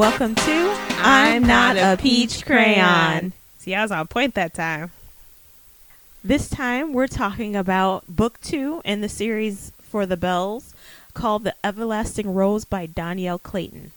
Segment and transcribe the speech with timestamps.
[0.00, 3.34] Welcome to I'm Not a Peach Crayon.
[3.58, 4.92] See, I was on point that time.
[6.24, 10.72] This time we're talking about book two in the series For the Belles
[11.12, 13.92] called The Everlasting Rose by Dhonielle Clayton.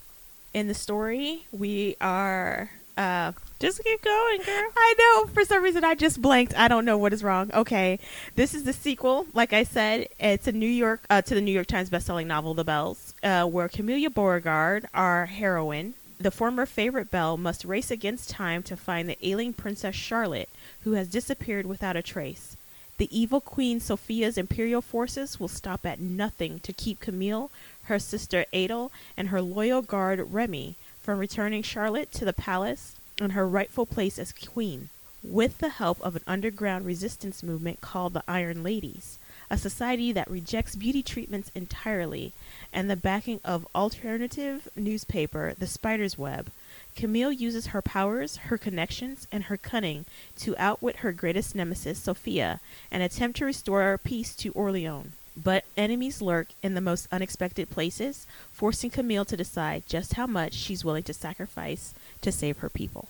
[0.53, 2.71] In the story, we are.
[2.97, 4.71] Uh, Just keep going, girl.
[4.75, 6.53] I know for some reason I just blanked.
[6.57, 7.49] I don't know what is wrong.
[7.53, 7.97] Okay,
[8.35, 9.27] this is the sequel.
[9.33, 12.53] Like I said, it's a New York uh, to the New York Times bestselling novel,
[12.53, 18.29] The Belles, uh, where Camellia Beauregard, our heroine, the former favorite Belle, must race against
[18.29, 20.49] time to find the ailing Princess Charlotte,
[20.81, 22.55] who has disappeared without a trace.
[22.97, 27.49] The evil Queen Sophia's imperial forces will stop at nothing to keep Camille,
[27.85, 33.31] her sister Edel, and her loyal guard Remy from returning Charlotte to the palace and
[33.31, 34.89] her rightful place as queen,
[35.23, 39.17] with the help of an underground resistance movement called the Iron Ladies,
[39.49, 42.31] a society that rejects beauty treatments entirely,
[42.73, 46.51] and the backing of alternative newspaper The Spider's Web.
[46.95, 50.05] Camille uses her powers, her connections, and her cunning
[50.37, 52.59] to outwit her greatest nemesis, Sophia,
[52.91, 55.11] and attempt to restore peace to Orleans.
[55.35, 60.53] But enemies lurk in the most unexpected places, forcing Camille to decide just how much
[60.53, 63.07] she's willing to sacrifice to save her people.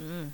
[0.00, 0.30] Mm,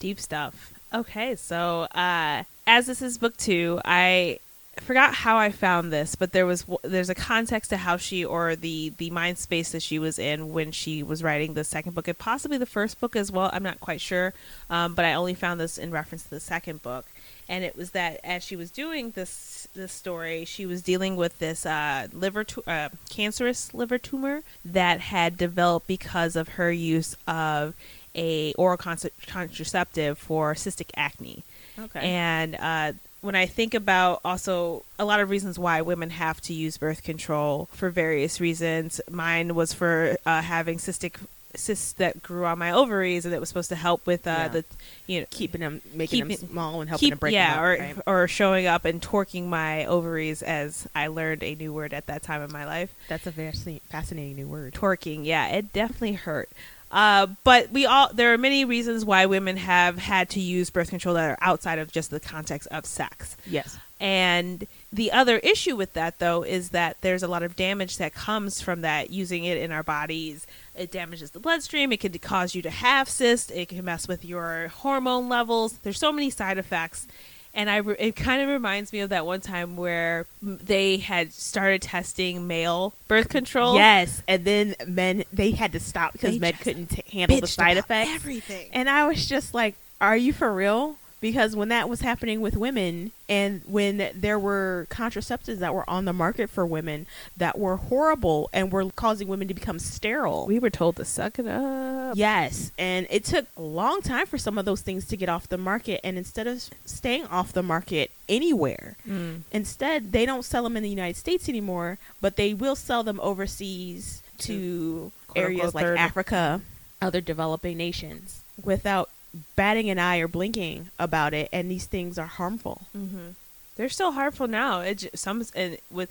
[0.00, 0.74] deep stuff.
[0.92, 4.40] Okay, so uh, as this is book two, I
[4.80, 8.56] forgot how I found this, but there was there's a context to how she or
[8.56, 12.08] the the mind space that she was in when she was writing the second book
[12.08, 13.50] and possibly the first book as well.
[13.52, 14.34] I'm not quite sure,
[14.70, 17.06] um, but I only found this in reference to the second book,
[17.48, 21.38] and it was that as she was doing this this story, she was dealing with
[21.38, 27.16] this uh, liver tu- uh, cancerous liver tumor that had developed because of her use
[27.26, 27.74] of
[28.14, 31.42] a oral contra- contraceptive for cystic acne.
[31.78, 32.00] Okay.
[32.00, 32.92] And uh,
[33.24, 37.02] when I think about also a lot of reasons why women have to use birth
[37.02, 41.14] control for various reasons, mine was for uh, having cystic
[41.56, 44.48] cysts that grew on my ovaries, and it was supposed to help with uh, Yeah.
[44.48, 44.64] the
[45.06, 47.58] you know keeping them, making Keep- them small and helping keep them break yeah them
[47.58, 47.96] up, or right?
[48.24, 52.22] or showing up and torquing my ovaries as I learned a new word at that
[52.22, 52.92] time in my life.
[53.08, 54.74] That's a fascinating new word.
[54.74, 56.48] Torquing, yeah, it definitely hurt.
[56.94, 60.90] Uh, but we all there are many reasons why women have had to use birth
[60.90, 63.36] control that are outside of just the context of sex.
[63.46, 63.76] Yes.
[63.98, 68.14] And the other issue with that, though, is that there's a lot of damage that
[68.14, 70.46] comes from that using it in our bodies.
[70.76, 71.90] It damages the bloodstream.
[71.90, 73.50] It can cause you to have cysts.
[73.50, 75.78] It can mess with your hormone levels.
[75.78, 77.08] There's so many side effects.
[77.54, 81.32] And I, re- it kind of reminds me of that one time where they had
[81.32, 83.76] started testing male birth control.
[83.76, 87.76] Yes, and then men they had to stop because men couldn't t- handle the side
[87.76, 88.10] effects.
[88.12, 88.70] Everything.
[88.72, 92.54] And I was just like, "Are you for real?" Because when that was happening with
[92.54, 97.76] women, and when there were contraceptives that were on the market for women that were
[97.78, 100.44] horrible and were causing women to become sterile.
[100.46, 102.14] we were told to suck it up.
[102.14, 105.48] Yes, and it took a long time for some of those things to get off
[105.48, 105.98] the market.
[106.04, 109.44] And instead of staying off the market anywhere, Mm.
[109.50, 113.18] instead they don't sell them in the United States anymore, but they will sell them
[113.22, 116.60] overseas to Quote, areas like Africa,
[117.00, 119.08] other developing nations, without
[119.56, 121.48] batting an eye or blinking about it.
[121.52, 122.82] And these things are harmful.
[122.96, 123.30] Mm-hmm.
[123.76, 124.80] They're still harmful now.
[124.80, 126.10] It j- some and with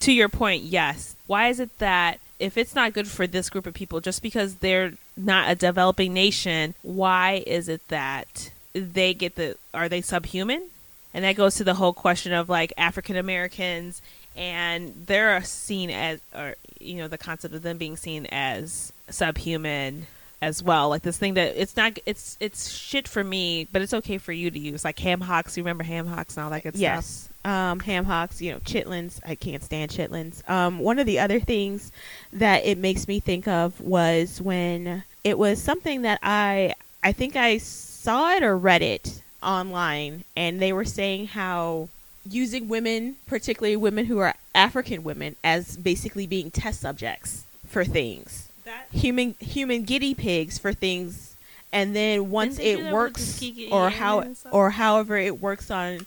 [0.00, 1.14] to your point, yes.
[1.26, 4.56] Why is it that if it's not good for this group of people, just because
[4.56, 10.68] they're not a developing nation, why is it that they get the are they subhuman?
[11.14, 14.00] And that goes to the whole question of like African Americans
[14.36, 20.06] and they're seen as or you know the concept of them being seen as subhuman
[20.42, 23.94] as well like this thing that it's not it's it's shit for me but it's
[23.94, 26.62] okay for you to use like ham hocks you remember ham hocks and all that
[26.62, 27.28] good stuff yes.
[27.44, 29.18] Um, ham hocks, you know, chitlins.
[29.26, 30.48] I can't stand chitlins.
[30.48, 31.90] Um, one of the other things
[32.32, 37.34] that it makes me think of was when it was something that I, I think
[37.34, 41.88] I saw it or read it online, and they were saying how
[42.28, 48.51] using women, particularly women who are African women, as basically being test subjects for things,
[48.72, 51.36] that human human guinea pigs for things,
[51.72, 56.06] and then once it works or how or however it works on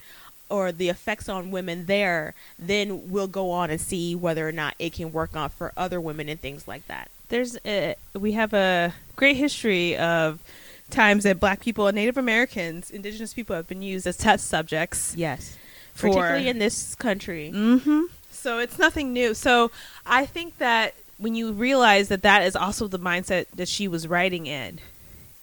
[0.50, 4.76] or the effects on women there, then we'll go on and see whether or not
[4.78, 7.10] it can work on for other women and things like that.
[7.30, 10.40] there's a, we have a great history of
[10.92, 15.16] times that black people and native americans indigenous people have been used as test subjects
[15.18, 15.58] Yes,
[15.96, 17.52] For- particularly in this country.
[17.52, 18.04] Mm-hmm.
[18.32, 19.34] So it's nothing new.
[19.34, 19.72] So
[20.06, 24.08] I think that when you realize that that is also the mindset that she was
[24.08, 24.80] writing in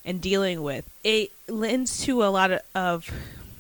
[0.05, 3.11] and dealing with, it lends to a lot of, of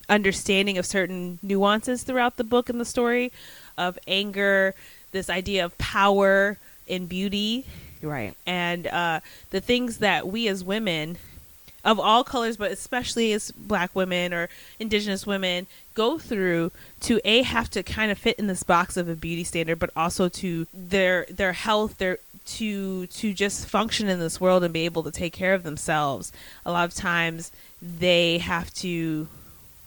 [0.08, 3.32] understanding of certain nuances throughout the book and the story
[3.78, 4.74] of anger,
[5.12, 6.58] this idea of power.
[6.88, 7.64] and beauty
[8.02, 8.34] Right.
[8.44, 9.20] and uh,
[9.50, 11.16] the things that we as women
[11.84, 14.48] of all colors but especially as black women or
[14.80, 19.08] indigenous women go through to a have to kind of fit in this box of
[19.08, 24.18] a beauty standard but also to their their health their to to just function in
[24.18, 26.32] this world and be able to take care of themselves.
[26.66, 29.28] A lot of times they have to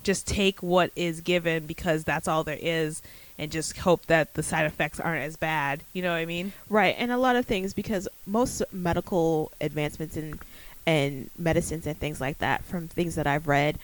[0.04, 3.02] just take what is given because that's all there is
[3.38, 5.84] and just hope that the side effects aren't as bad.
[5.94, 6.54] You know what i mean?
[6.69, 10.40] Right, and a lot of things because most medical advancements in
[10.88, 13.80] and medicines and things like that from things that I've read,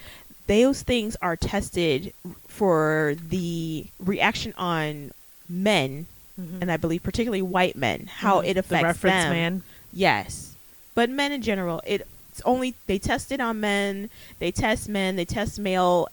[0.52, 2.14] those things are tested
[2.48, 5.12] for the reaction on
[5.50, 6.06] men,
[6.38, 8.46] and I believe particularly white men, how Mhm.
[8.50, 9.34] it the affects reference them.
[9.34, 9.64] man
[9.94, 10.54] Yes,
[10.96, 12.04] but men in general, it's
[12.46, 14.10] only they test it on men.
[14.40, 15.16] They test men.
[15.18, 16.08] They test male,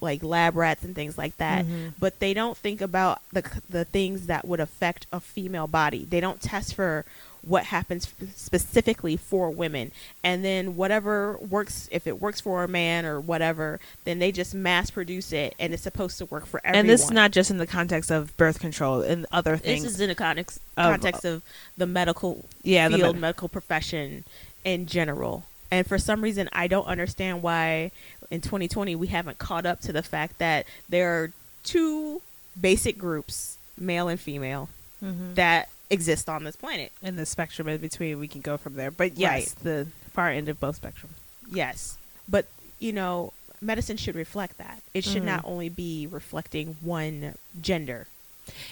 [0.00, 1.66] like lab rats and things like that.
[1.66, 1.92] Mhm.
[1.98, 6.06] But they don't think about the the things that would affect a female body.
[6.08, 7.04] They don't test for
[7.46, 9.92] what happens specifically for women,
[10.24, 14.54] and then whatever works, if it works for a man or whatever, then they just
[14.54, 16.80] mass produce it, and it's supposed to work for everyone.
[16.80, 19.84] And this is not just in the context of birth control and other things.
[19.84, 21.42] This is in the context Of- context of
[21.76, 24.24] the medical yeah, the field, med- medical profession
[24.64, 25.44] in general.
[25.70, 27.90] And for some reason, I don't understand why
[28.30, 31.32] in 2020 we haven't caught up to the fact that there are
[31.64, 32.22] two
[32.60, 34.68] basic groups, male and female,
[35.02, 35.34] Mhm.
[35.34, 36.92] that exist on this planet.
[37.02, 38.18] and the spectrum in between.
[38.18, 39.64] We can go from there, but yes, Right.
[39.64, 41.14] the far end of both spectrum.
[41.50, 41.96] Yes.
[42.28, 42.46] But,
[42.78, 44.82] you know, medicine should reflect that.
[44.94, 45.26] It should Mhm.
[45.26, 48.06] not only be reflecting one gender.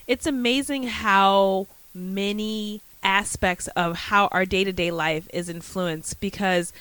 [0.06, 6.72] It's amazing how many aspects of how our day to day life is influenced because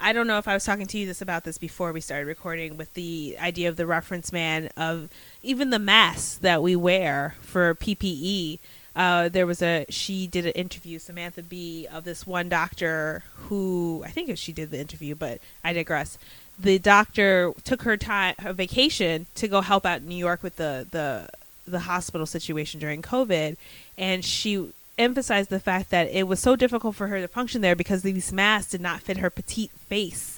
[0.00, 2.26] I don't know if I was talking to you this about this before we started
[2.26, 5.08] recording with the idea of the reference man of
[5.42, 8.58] even the masks that we wear for PPE.
[8.94, 14.02] Uh, there was a she did an interview, Samantha Bee, of this one doctor who
[14.04, 16.18] I think she did the interview, but I digress.
[16.58, 20.56] The doctor took her time, her vacation, to go help out in New York with
[20.56, 21.28] the the
[21.66, 23.56] the hospital situation during COVID,
[23.96, 27.74] and she emphasized the fact that it was so difficult for her to function there
[27.74, 30.31] because these masks did not fit her petite face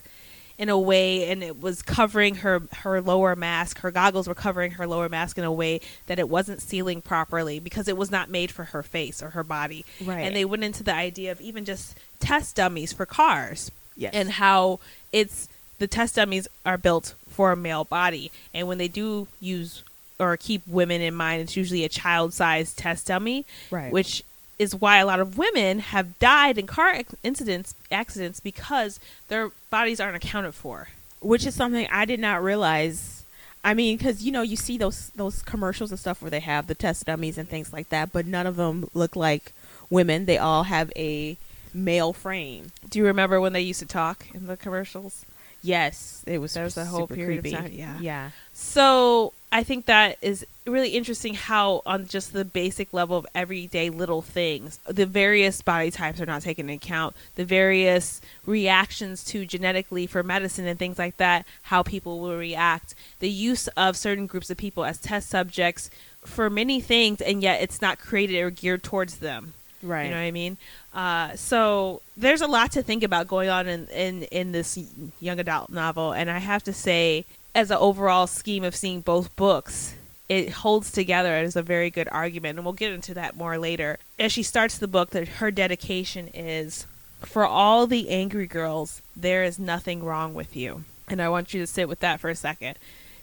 [0.58, 4.72] in a way and it was covering her her lower mask her goggles were covering
[4.72, 8.30] her lower mask in a way that it wasn't sealing properly because it was not
[8.30, 10.20] made for her face or her body Right.
[10.20, 14.12] and they went into the idea of even just test dummies for cars Yes.
[14.14, 14.78] and how
[15.12, 15.48] it's
[15.78, 19.82] the test dummies are built for a male body and when they do use
[20.20, 23.92] or keep women in mind it's usually a child-sized test dummy Right.
[23.92, 24.22] which
[24.58, 30.00] is why a lot of women have died in car incidents accidents because their bodies
[30.00, 30.88] aren't accounted for
[31.24, 33.24] which is something I did not realize.
[33.64, 36.66] I mean, because you know, you see those those commercials and stuff where they have
[36.66, 39.52] the test dummies and things like that, but none of them look like
[39.90, 40.26] women.
[40.26, 41.36] They all have a
[41.72, 42.70] male frame.
[42.88, 45.26] do you remember when they used to talk in the commercials
[45.64, 46.52] Yes, it was.
[46.52, 47.98] There was a whole period of time, yeah.
[47.98, 53.24] yeah, So I think that is really interesting how on just the basic level of
[53.36, 59.22] everyday little things, the various body types are not taken into account, the various reactions
[59.26, 63.96] to genetically for medicine and things like that, how people will react, the use of
[63.96, 65.88] certain groups of people as test subjects
[66.24, 69.52] for many things, and yet it's not created or geared towards them.
[69.84, 70.06] right.
[70.06, 70.56] You know what I mean?
[70.92, 74.76] Uh, so there's a lot to think about going on in, in, in this
[75.20, 76.10] young adult novel.
[76.10, 79.94] And I have to say, as an overall scheme of seeing both books,
[80.28, 82.58] it holds together as a very good argument.
[82.58, 83.98] And we'll get into that more later.
[84.18, 86.86] As she starts the book, that her dedication is
[87.20, 90.84] for all the angry girls, there is nothing wrong with you.
[91.08, 92.76] And I want you to sit with that for a second.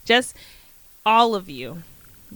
[0.04, 0.36] Just
[1.04, 1.82] all of you,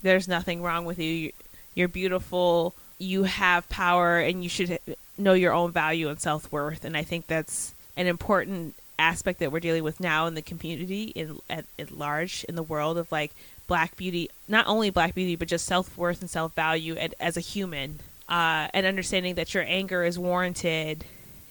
[0.00, 1.10] there's nothing wrong with you.
[1.10, 1.32] You-
[1.74, 2.74] You're beautiful.
[2.98, 4.78] You have power, and you should
[5.18, 6.84] know your own value and self worth.
[6.84, 11.04] And I think that's an important aspect that we're dealing with now in the community,
[11.14, 13.32] in at, at large, in the world of like
[13.66, 14.30] black beauty.
[14.48, 18.68] Not only black beauty, but just self worth and self value as a human, uh,
[18.72, 21.04] and understanding that your anger is warranted.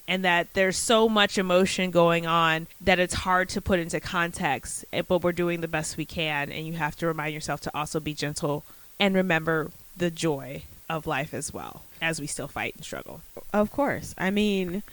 [0.07, 4.85] And that there's so much emotion going on that it's hard to put into context,
[4.93, 6.51] eh, but we're doing the best we can.
[6.51, 8.63] And you have to remind yourself to also be gentle
[8.99, 13.21] and remember the joy of life as well as we still fight and struggle.
[13.53, 14.13] Of course.
[14.17, 14.83] I mean,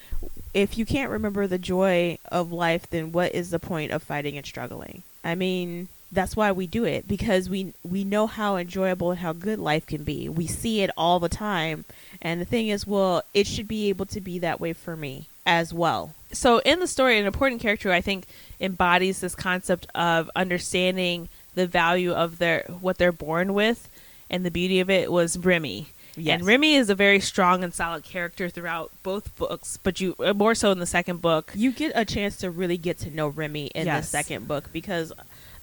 [0.55, 4.37] if you can't remember the joy of life, then what is the point of fighting
[4.37, 5.03] and struggling?
[5.25, 9.33] I mean, that's why we do it because we we know how enjoyable and how
[9.33, 10.29] good life can be.
[10.29, 11.85] We see it all the time.
[12.21, 15.29] And the thing is, well, it should be able to be that way for me
[15.47, 16.15] as well.
[16.33, 18.27] So in the story, an important character I think
[18.61, 23.89] embodies this concept of understanding the value of their what they're born with
[24.33, 25.89] and the beauty of it was Remy.
[26.17, 26.39] Yes.
[26.41, 30.35] And Remy is a very strong and solid character throughout both books, but you uh,
[30.35, 31.53] more so in the second book.
[31.55, 34.07] you get a chance to really get to know Remy in Yes.
[34.07, 35.13] the second book because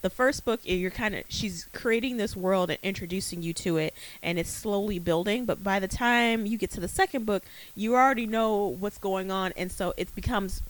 [0.02, 3.94] the first book you're kind of she's creating this world and introducing you to it
[4.24, 7.44] and it's slowly building but by the time you get to the second book
[7.76, 10.62] you already know what's going on and so it becomes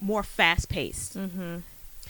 [0.00, 1.56] more fast paced Mm-hmm.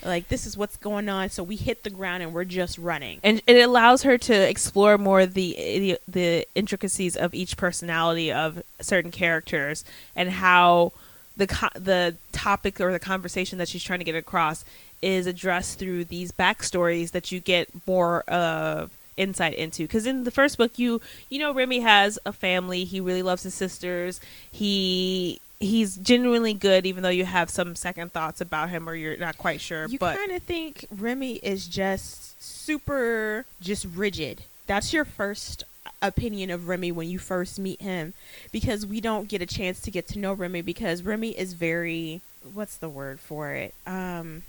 [0.05, 1.31] Like this is what's going on.
[1.31, 3.21] So we hit the ground and we're just running.
[3.23, 9.11] And it allows her to explore more the, the intricacies of each personality of certain
[9.11, 10.93] characters and how
[11.37, 14.65] the the topic or the conversation that she's trying to get across
[15.01, 19.85] is addressed through these backstories that you get more of insight into.
[19.85, 22.85] Because in the first book you you know Remy has a family.
[22.85, 24.21] He really loves his sisters.
[24.51, 29.17] He he's genuinely good even though you have some second thoughts about him or you're
[29.17, 34.43] not quite sure you but kind of think Remy is just super just rigid.
[34.67, 35.65] That's your first
[36.01, 38.13] opinion of Remy when you first meet him
[38.51, 42.21] because we don't get a chance to get to know Remy because Remy is very
[42.55, 43.73] what's the word for it?
[43.87, 44.43] Um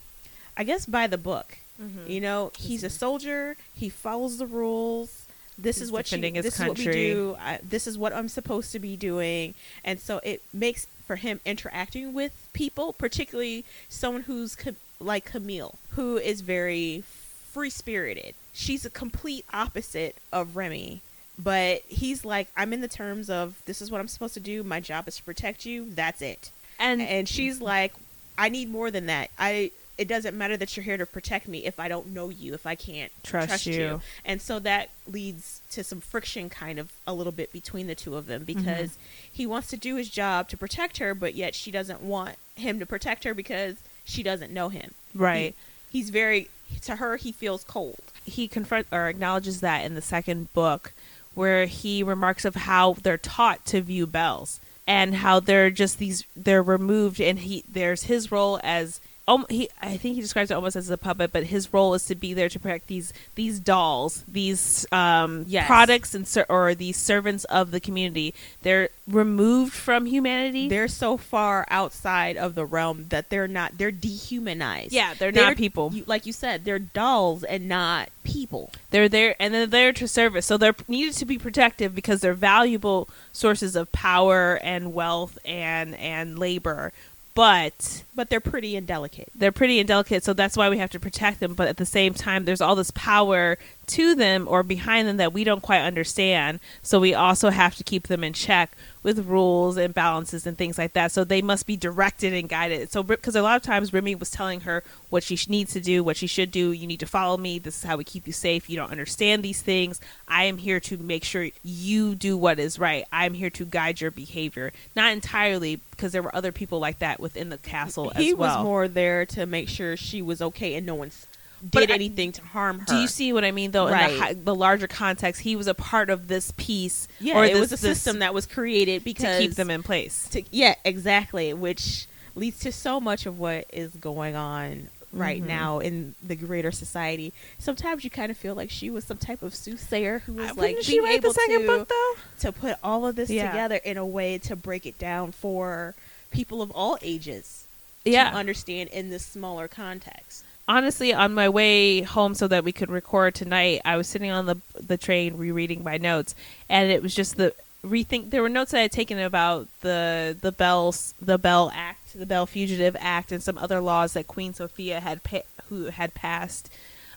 [0.58, 1.58] I guess by the book.
[1.82, 2.08] Mhm.
[2.10, 5.20] You know, he's a soldier, he follows the rules.
[5.58, 6.94] This He's is what she, defending his is what we country.
[7.14, 7.38] do.
[7.40, 9.54] I, this is what I'm supposed to be doing,
[9.86, 15.76] and so it makes for him interacting with people, particularly someone who's co- like Camille,
[15.92, 17.04] who is very
[17.52, 18.36] free spirited.
[18.54, 21.02] She's a complete opposite of Remy,
[21.38, 24.64] but he's like, I'm in the terms of this is what I'm supposed to do.
[24.64, 25.90] My job is to protect you.
[25.90, 26.52] That's it.
[26.80, 27.94] and And she's like,
[28.38, 29.30] I need more than that.
[29.38, 32.54] I it doesn't matter that you're here to protect me if I don't know you,
[32.54, 34.02] if I can't Trust you.
[34.26, 38.16] And so that leads to some friction kind of a little bit between the two
[38.16, 38.60] of them mm-hmm.
[38.60, 38.98] because
[39.32, 42.80] he wants to do his job to protect her, but yet she doesn't want him
[42.80, 44.94] to protect her because she doesn't know him.
[45.14, 45.56] right
[45.90, 46.50] He, he's very
[46.82, 48.02] to her he feels cold.
[48.26, 50.94] he confront or acknowledges that in the second book
[51.36, 56.26] where he remarks of how they're taught to view belles and how they're just these
[56.36, 60.56] they're removed and he there's his role as um, he I think he describes it
[60.56, 63.60] almost as a puppet but his role is to be there to protect these these
[63.60, 65.66] dolls these um Yes.
[65.68, 71.16] products and ser- or these servants of the community they're removed from humanity They're so
[71.18, 74.92] far outside of the realm that they're not they're dehumanized.
[74.92, 78.72] yeah they're, not people you, like you said, they're dolls and not people.
[78.92, 80.46] They're there and they're there to service.
[80.46, 85.94] So they're needed to be protective because they're valuable sources of power and wealth and
[85.96, 86.94] and labor.
[87.36, 89.30] But But they're pretty indelicate.
[89.36, 91.56] they're pretty indelicate, so that's why we have to protect them.
[91.56, 95.34] But at the same time, there's all this power to them or behind them that
[95.34, 96.60] we don't quite understand.
[96.82, 98.72] So we also have to keep them in check
[99.04, 101.12] with rules and balances and things like that.
[101.12, 102.92] So they must be directed and guided.
[102.92, 106.04] So because a lot of times Remy was telling her what she needs to do,
[106.04, 106.72] what she should do.
[106.72, 107.60] You need to follow me.
[107.60, 108.70] This is how we keep you safe.
[108.70, 110.00] You don't understand these things.
[110.28, 113.04] I am here to make sure you do what is right.
[113.12, 114.72] I'm here to guide your behavior.
[114.96, 118.24] Not entirely because there were other people like that within the castle he as well.
[118.26, 121.33] He was more there to make sure she was okay and no one s- But
[121.70, 122.86] did I- anything to harm her.
[122.86, 123.88] Do you see what I mean, though?
[123.88, 124.36] In Right.
[124.38, 127.08] the, the larger context, he was a part of this piece.
[127.20, 130.28] Yeah, or it this- was a system that was created to keep them in place.
[130.32, 135.48] to- yeah, exactly, which leads to so much of what is going on right Mhm.
[135.48, 137.32] now in the greater society.
[137.60, 140.58] Sometimes you kind of feel like she was some type of soothsayer who was like
[140.58, 142.14] Wouldn't she being able the second to book though?
[142.40, 143.52] to put all of this Yeah.
[143.52, 145.94] together in a way to break it down for
[146.32, 147.66] people of all ages
[148.04, 148.32] Yeah.
[148.32, 150.44] to understand in this smaller context.
[150.68, 154.46] Honestly on my way home so that we could record tonight i was sitting on
[154.46, 156.36] the the train rereading my notes
[156.70, 157.54] and it was just the
[157.86, 162.18] rethink there were notes that i had taken about the the belles the belle act
[162.18, 166.14] the belle fugitive act and some other laws that queen sophia had pa- who had
[166.14, 166.72] passed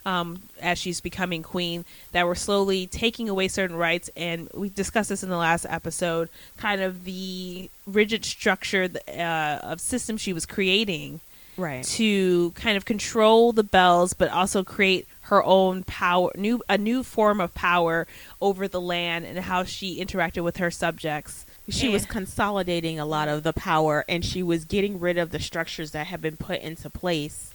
[0.05, 5.09] um, as she's becoming queen that were slowly taking away certain rights and we discussed
[5.09, 10.47] this in the last episode kind of the rigid structure uh, of system she was
[10.47, 11.21] creating
[11.57, 11.85] Right.
[11.85, 17.03] to kind of control the belles but also create her own power new a new
[17.03, 18.07] form of power
[18.41, 23.27] over the land and how she interacted with her subjects She was consolidating a lot
[23.29, 26.61] of the power and she was getting rid of the structures that had been put
[26.61, 27.53] into place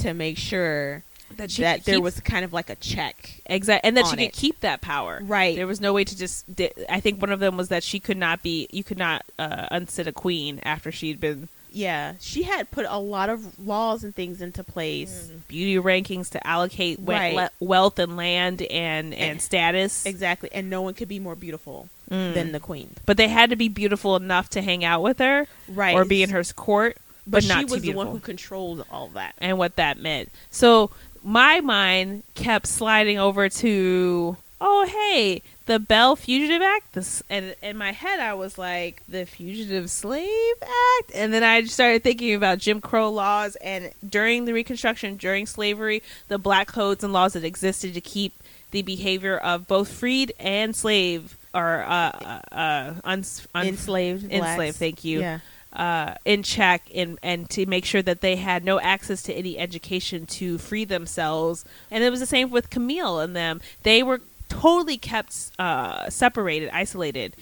[0.00, 1.02] to make sure
[1.36, 3.40] that, she that there keep- was kind of like a check.
[3.46, 4.32] exact and that she could it.
[4.32, 5.56] keep that power Right.
[5.56, 6.44] there was no way to just
[6.88, 9.66] i think one of them was that she could not be you could not uh,
[9.70, 14.14] unsit a queen after she'd been Yeah, she had put a lot of laws and
[14.14, 15.30] things into place.
[15.48, 17.34] beauty rankings to allocate we- Right.
[17.34, 21.34] le- wealth and land and and Eh, status Exactly, and no one could be more
[21.36, 22.34] beautiful Mm.
[22.34, 22.90] than the queen.
[23.06, 26.22] but they had to be beautiful enough to hang out with her Right, or be
[26.22, 29.34] in her court but, but, she was the one who controlled all that.
[29.38, 30.30] and what that meant.
[30.50, 30.90] So
[31.24, 36.92] my mind kept sliding over to oh hey, the Belle Fugitive Act.
[36.92, 41.62] This and in my head I was like the Fugitive Slave Act, and then I
[41.64, 47.04] started thinking about Jim Crow laws and during the Reconstruction, during slavery, the black codes
[47.04, 48.34] and laws that existed to keep
[48.70, 54.48] the behavior of both freed and slave or uh, uh, uh uns- un- enslaved, blacks.
[54.48, 54.76] enslaved.
[54.76, 55.20] Thank you.
[55.20, 55.38] Yeah.
[55.72, 59.58] uh, in check and, and to make sure that they had no access to any
[59.58, 61.64] education to free themselves.
[61.90, 63.60] And it was the same with Camille and them.
[63.82, 64.20] They were
[64.60, 67.36] totally kept uh, separated, isolated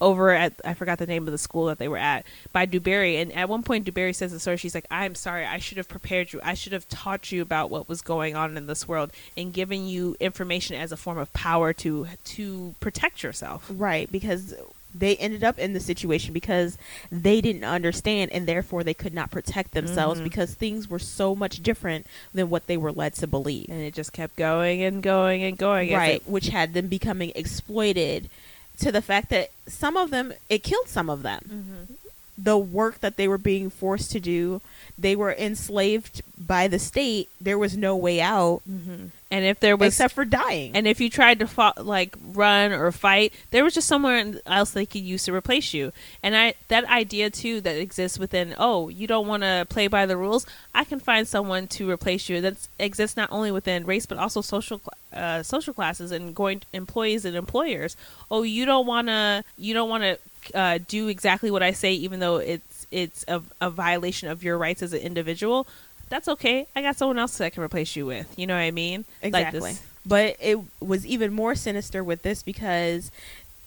[0.00, 3.20] over at I forgot the name of the school that they were at by Dubarry.
[3.20, 4.56] And at one point, Dubarry says the story.
[4.56, 5.44] She's like, "I'm sorry.
[5.44, 6.40] I should have prepared you.
[6.42, 9.86] I should have taught you about what was going on in this world and given
[9.86, 14.54] you information as a form of power to to protect yourself." Right, because
[14.94, 16.78] they ended up in the situation because
[17.12, 20.24] they didn't understand and therefore they could not protect themselves Mhm.
[20.24, 23.66] because things were so much different than what they were led to believe.
[23.68, 25.92] And it just kept going and going and going.
[25.92, 28.30] right, it- which had them becoming exploited
[28.80, 31.86] to the fact that some of them it killed some of them.
[31.88, 31.94] Mhm.
[32.40, 34.60] The work that they were being forced to do,
[34.96, 37.28] they were enslaved by the state.
[37.40, 39.10] There was no way out Mhm.
[39.30, 40.72] And if there was except for dying.
[40.74, 44.70] And if you tried to fo- like run or fight, there was just somewhere else
[44.70, 45.92] they could use to replace you.
[46.22, 50.06] And I that idea too that exists within oh you don't want to play by
[50.06, 52.40] the rules, I can find someone to replace you.
[52.40, 54.80] That exists not only within race but also social
[55.12, 57.96] uh, social classes and going employees and employers.
[58.30, 60.18] Oh you don't want to you don't want to
[60.54, 64.56] uh, do exactly what I say even though it's it's a, a violation of your
[64.56, 65.66] rights as an individual.
[66.08, 66.66] That's okay.
[66.74, 68.32] I got someone else that I can replace you with.
[68.36, 69.04] You know what I mean?
[69.22, 69.60] Exactly.
[69.60, 73.10] this- But it was even more sinister with this because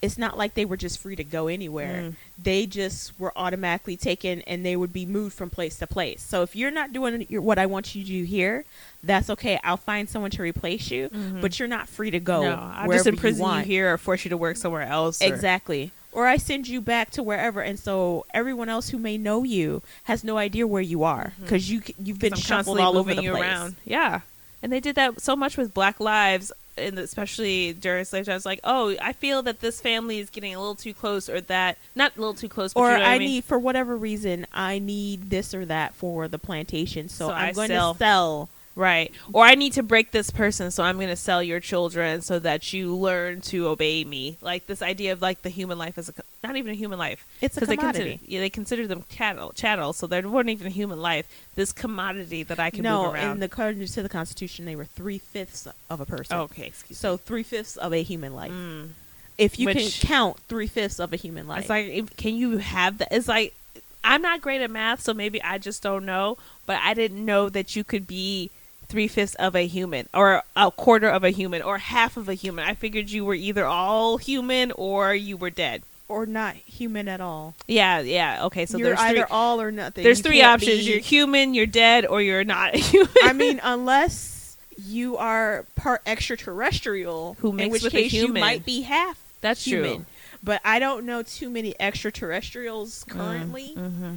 [0.01, 2.01] it's not like they were just free to go anywhere.
[2.01, 2.15] Mm.
[2.41, 6.23] They just were automatically taken and they would be moved from place to place.
[6.23, 8.65] So if you're not doing your, what I want you to do here,
[9.03, 9.59] that's okay.
[9.63, 11.41] I'll find someone to replace you, Mhm.
[11.41, 13.67] but you're not free to go No, I'll just imprison you, want.
[13.67, 15.21] here or force you to work somewhere else.
[15.21, 15.91] or- Exactly.
[16.13, 19.81] Or I send you back to wherever, and so everyone else who may know you
[20.03, 21.43] has no idea where you are mm-hmm.
[21.43, 23.41] because you c- you've been shuffled constantly all over moving the place.
[23.43, 23.75] around.
[23.85, 24.19] Yeah,
[24.61, 28.45] and they did that so much with Black Lives, and especially during slave times.
[28.45, 31.77] Like, oh, I feel that this family is getting a little too close, or that
[31.95, 33.29] not a little too close, but or you know I, I mean?
[33.29, 37.49] need for whatever reason I need this or that for the plantation, so, So I'm
[37.49, 38.49] I going sell- to sell.
[38.75, 42.21] Right, or I need to break this person, so I'm going to sell your children
[42.21, 44.37] so that you learn to obey me.
[44.41, 47.25] Like this idea of like the human life is a not even a human life.
[47.41, 48.09] It's a Because they commodity.
[48.17, 51.27] consider yeah, they consider them cattle, chattel, so they weren't even a human life.
[51.55, 53.31] This commodity that I can no, move around.
[53.33, 56.37] in the according to the Constitution, they were three fifths of a person.
[56.37, 58.51] okay, excuse me so three fifths of a human life.
[58.51, 58.89] Mm.
[59.37, 62.35] If you Which- can count three fifths of a human life, It's like, if- can
[62.35, 63.09] you have that?
[63.11, 63.55] It's like,
[64.03, 66.37] I'm not great at math, so maybe I just don't know.
[66.65, 68.49] But I didn't know that you could be
[68.91, 72.33] three fifths of a human, or a quarter of a human, or half of a
[72.35, 72.65] human.
[72.65, 75.81] I figured you were either all human or you were dead.
[76.07, 77.55] or not human at all.
[77.67, 78.43] Yeah, yeah.
[78.47, 79.31] Okay, so You're there's either three.
[79.31, 80.03] all or nothing.
[80.03, 80.79] There's You three options.
[80.85, 83.09] be- You're human, you're dead, or you're not a human.
[83.23, 89.17] I mean, unless you are part extraterrestrial, Who in which case you might be half
[89.41, 89.95] That's human.
[89.95, 90.05] true.
[90.43, 94.15] But I don't know too many extraterrestrials currently Mm-hmm.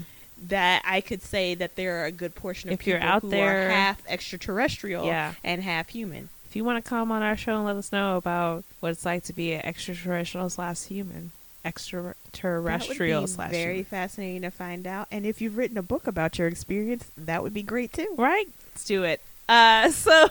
[0.49, 3.31] That I could say that there are a good portion of If you're out who
[3.31, 5.35] there- are half extraterrestrial Yeah.
[5.43, 6.29] and half human.
[6.49, 9.05] If you want to come on our show and let us know about what it's
[9.05, 11.33] like to be an extraterrestrial slash human,
[11.65, 13.85] extraterrestrial slash very human.
[13.87, 15.09] fascinating to find out.
[15.11, 18.15] And if you've written a book about your experience, that would be great too.
[18.17, 20.29] right let's do it uh so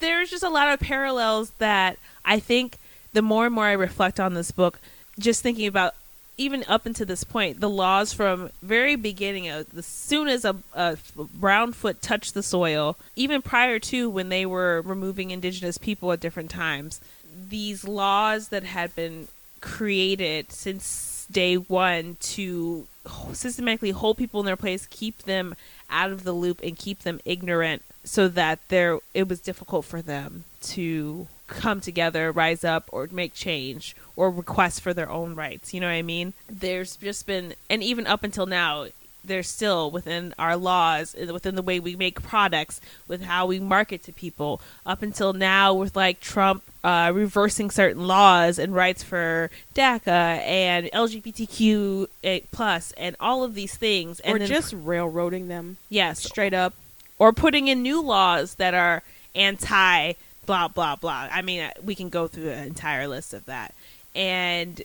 [0.00, 2.78] there's just a lot of parallels that i think
[3.12, 4.78] the more and more i reflect on this book
[5.18, 5.94] just thinking about
[6.38, 10.44] even up until this point the laws from very beginning uh, of as soon as
[10.44, 10.96] a, a
[11.34, 16.20] brown foot touched the soil even prior to when they were removing indigenous people at
[16.20, 17.00] different times
[17.48, 19.28] these laws that had been
[19.60, 22.86] created since day one to
[23.32, 25.54] systematically hold people in their place, keep them
[25.90, 30.02] out of the loop, and keep them ignorant, so that there it was difficult for
[30.02, 35.72] them to come together, rise up, or make change, or request for their own rights.
[35.72, 36.32] You know what I mean?
[36.48, 38.86] There's just been, and even up until now,
[39.24, 43.60] there's still within our laws, uh, within the way we make products, with how we
[43.60, 44.60] market to people.
[44.84, 50.86] Up until now, with like Trump uh, reversing certain laws and rights for DACA and
[50.92, 52.08] LGBTQ
[52.50, 56.74] plus and all of these things, and or then- just railroading them yes, straight up.
[57.18, 59.02] or putting in new laws that are
[59.34, 60.14] anti
[60.46, 61.28] blah blah blah.
[61.30, 63.74] I mean, uh, we can go through an entire list of that.
[64.14, 64.82] And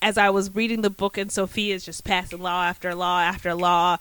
[0.00, 3.54] as I was reading the book and Sophia is just passing law after law after
[3.54, 3.98] law,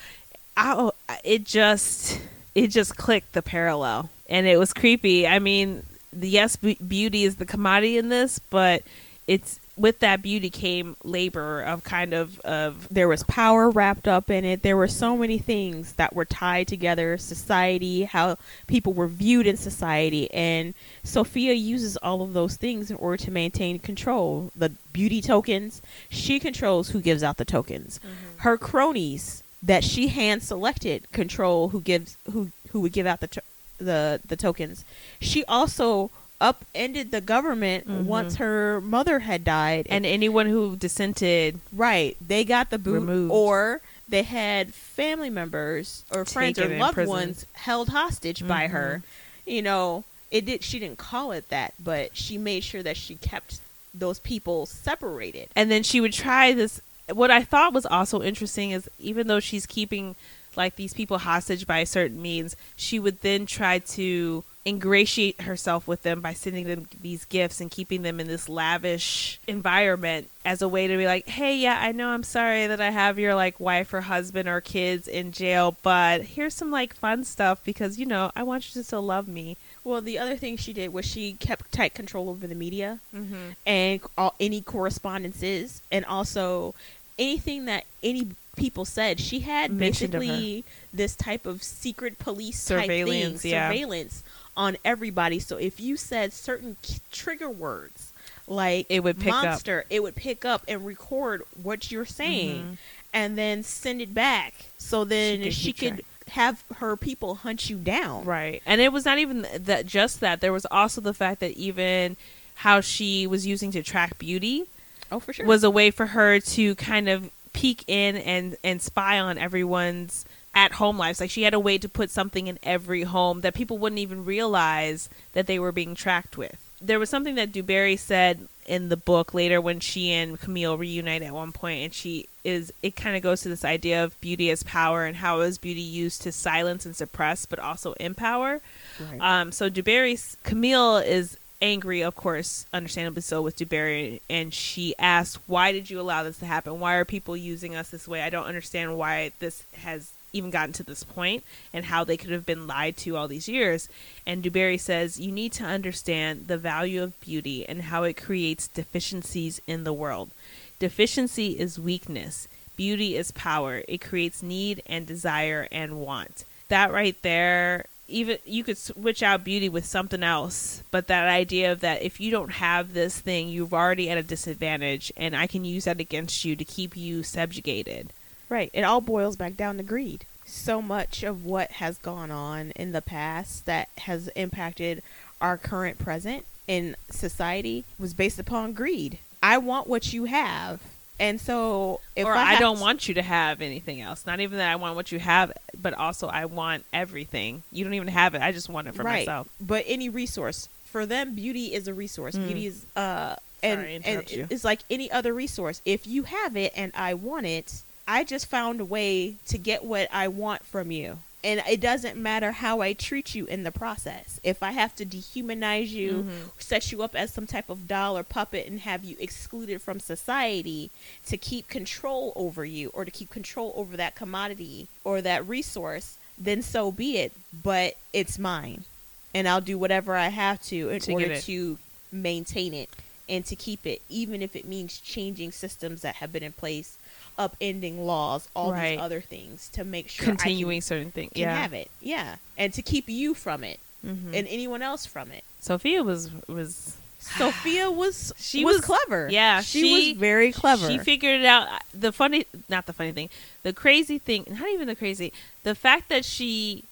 [0.55, 0.89] I,
[1.23, 2.19] it just
[2.55, 5.27] it just clicked the parallel, and it was creepy.
[5.27, 8.83] I mean, the yes be- beauty is the commodity in this, but
[9.27, 14.29] it's with that beauty came labor of kind of of there was power wrapped up
[14.29, 14.63] in it.
[14.63, 19.57] There were so many things that were tied together society, how people were viewed in
[19.57, 20.31] society.
[20.33, 24.51] And Sophia uses all of those things in order to maintain control.
[24.55, 27.99] The beauty tokens, she controls who gives out the tokens.
[27.99, 28.39] Mm-hmm.
[28.39, 33.27] Her cronies that she hand selected control who gives who who would give out the
[33.27, 33.43] to-
[33.77, 34.83] the the tokens.
[35.19, 38.03] She also upended the government Mhm.
[38.05, 42.15] once her mother had died and anyone who dissented Right.
[42.25, 43.31] They got the boot Removed.
[43.31, 48.71] or they had family members or friends or loved ones held hostage by Mhm.
[48.71, 49.03] her.
[49.45, 53.15] You know, it did she didn't call it that, but she made sure that she
[53.15, 53.57] kept
[53.93, 55.49] those people separated.
[55.55, 56.79] and then she would try this
[57.13, 60.15] what i thought was also interesting is even though she's keeping
[60.57, 66.01] like these people hostage by certain means she would then try to ingratiate herself with
[66.01, 70.67] them by sending them these gifts and keeping them in this lavish environment as a
[70.67, 73.57] way to be like hey yeah i know i'm sorry that i have your like
[73.61, 78.05] wife or husband or kids in jail but here's some like fun stuff because you
[78.05, 81.05] know i want you to still love me Well, the other thing she did was
[81.05, 83.51] she kept tight control over the media mm-hmm.
[83.65, 86.75] and all, any correspondences and also
[87.17, 90.27] anything that any people said she had Mentioned of her.
[90.27, 93.69] basically this type of secret police type Surveillance, thing, yeah.
[93.69, 94.23] surveillance
[94.57, 98.11] on everybody so if you said certain k- trigger words
[98.47, 99.43] like It would pick up.
[99.43, 102.77] monster it would pick up and record what you're saying Mhm.
[103.13, 107.77] and then send it back so then she keep could have her people hunt you
[107.77, 108.61] down Right.
[108.65, 110.41] And it was not even that just that.
[110.41, 112.17] There was also the fact that even
[112.55, 114.65] how she was using to track beauty
[115.11, 118.79] oh for sure was a way for her to kind of peek in and and
[118.79, 121.19] spy on everyone's at home lives.
[121.19, 124.25] Like she had a way to put something in every home that people wouldn't even
[124.25, 126.71] realize that they were being tracked with.
[126.79, 131.23] There was something that Dubarry said in the book later when she and Camille reunite
[131.23, 134.51] at one point and she is it kind of goes to this idea of beauty
[134.51, 138.61] as power and how is beauty used to silence and suppress but also empower.
[138.99, 139.19] Right.
[139.19, 145.39] Um, so Dubarry's Camille is angry, of course, understandably so, with Dubarry, and she asks,
[145.47, 146.79] "Why did you allow this to happen?
[146.79, 148.21] Why are people using us this way?
[148.21, 151.43] I don't understand why this has even gotten to this point,
[151.73, 153.89] and how they could have been lied to all these years."
[154.25, 158.67] And Dubarry says, "You need to understand the value of beauty and how it creates
[158.67, 160.31] deficiencies in the world.
[160.79, 163.83] Deficiency is weakness." Beauty is power.
[163.87, 166.45] It creates need and desire and want.
[166.67, 171.71] That right there even you could switch out beauty with something else but that idea
[171.71, 175.45] of that if you don't have this thing you're already at a disadvantage and i
[175.45, 178.11] can use that against you to keep you subjugated
[178.49, 178.69] Right.
[178.73, 180.25] It all boils back down to greed.
[180.45, 185.03] So much of what has gone on in the past that has impacted
[185.41, 189.19] our current present in society was based upon greed.
[189.43, 190.81] I want what you have.
[191.19, 194.39] And so if or I, I, don't to- want you to have anything else not
[194.39, 195.51] even that i want what you have
[195.81, 199.03] but also i want everything you don't even have it i just want it for
[199.03, 199.25] right.
[199.25, 202.35] myself But any resource for them, beauty is a resource.
[202.35, 202.45] Mm.
[202.47, 204.47] Beauty is uh Sorry, and I and you.
[204.49, 205.81] it's like any other resource.
[205.85, 209.83] If you have it and I want it, I just found a way to get
[209.83, 211.19] what I want from you.
[211.43, 214.39] And it doesn't matter how I treat you in the process.
[214.43, 216.61] If I have to dehumanize you, Mhm.
[216.61, 219.99] set you up as some type of doll or puppet and have you excluded from
[219.99, 220.89] society
[221.27, 226.15] to keep control over you or to keep control over that commodity or that resource,
[226.37, 227.31] then so be it.
[227.53, 228.85] But it's mine.
[229.33, 231.77] And I'll do whatever I have to in To order to
[232.11, 232.89] maintain it
[233.29, 236.97] and to keep it, even if it means changing systems that have been in place,
[237.37, 238.91] upending laws, all Right.
[238.95, 241.89] these other things to make sure I can- continuing certain things can, yeah have it.
[242.01, 242.37] Yeah.
[242.57, 244.33] And to keep you from it Mhm.
[244.35, 245.43] and anyone else from it.
[245.61, 249.27] sophia was was Sophia was She was, was- clever.
[249.31, 250.87] yeah, she, she- was very clever.
[250.87, 251.67] She figured it out.
[251.93, 253.29] The funny, not the funny thing,
[253.63, 256.83] the crazy thing, not even the crazy, the fact that she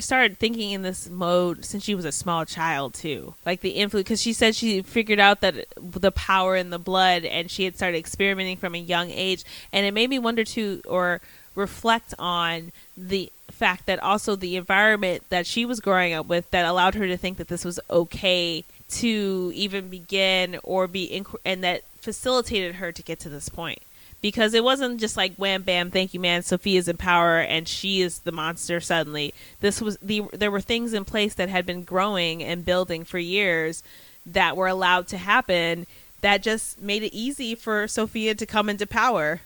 [0.00, 3.34] started thinking in this mode since she was a small child too.
[3.44, 7.24] Like the influence, because she said she figured out that the power in the blood,
[7.24, 10.80] and she had started experimenting from a young age, and it made me wonder too,
[10.86, 11.20] or
[11.54, 16.66] reflect on the fact that also the environment that she was growing up with that
[16.66, 21.62] allowed her to think that this was okay to even begin or be inc- and
[21.62, 23.80] that facilitated her to get to this point
[24.24, 28.00] because it wasn't just like wham bam thank you man sophia's in power and she
[28.00, 31.84] is the monster suddenly this was the there were things in place that had been
[31.84, 33.82] growing and building for years
[34.24, 35.86] that were allowed to happen
[36.22, 39.42] that just made it easy for sophia to come into power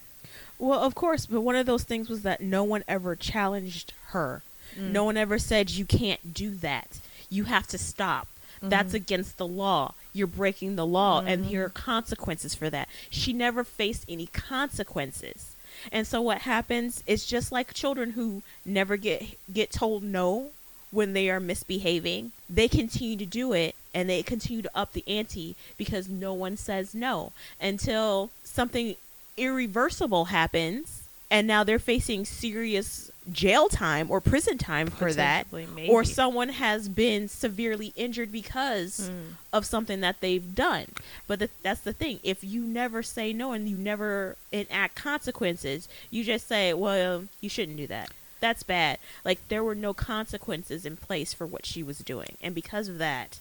[0.61, 4.43] well, of course, but one of those things was that no one ever challenged her.
[4.77, 4.91] Mm.
[4.91, 6.99] No one ever said you can't do that.
[7.31, 8.27] You have to stop.
[8.61, 8.97] That's Mhm.
[9.03, 9.95] against the law.
[10.19, 11.49] You're breaking the law, and Mhm.
[11.49, 12.89] here are consequences for that.
[13.09, 15.55] She never faced any consequences.
[15.93, 20.51] And so what happens is just like children who never get get told no
[20.91, 25.05] when they are misbehaving, they continue to do it and they continue to up the
[25.07, 28.97] ante because no one says no until something
[29.37, 30.98] irreversible happens
[31.31, 36.49] and now they're facing serious jail time or prison time for that Potentially, or someone
[36.49, 39.33] has been severely injured because Mm.
[39.53, 40.87] of something that they've done.
[41.27, 42.21] But the, that's the thing.
[42.23, 47.51] If you never say no and you never enact consequences, you just say, well, you
[47.51, 48.11] shouldn't do that.
[48.41, 48.99] That's bad.
[49.25, 52.37] Like, there were no consequences in place for what she was doing.
[52.41, 53.41] And because of that,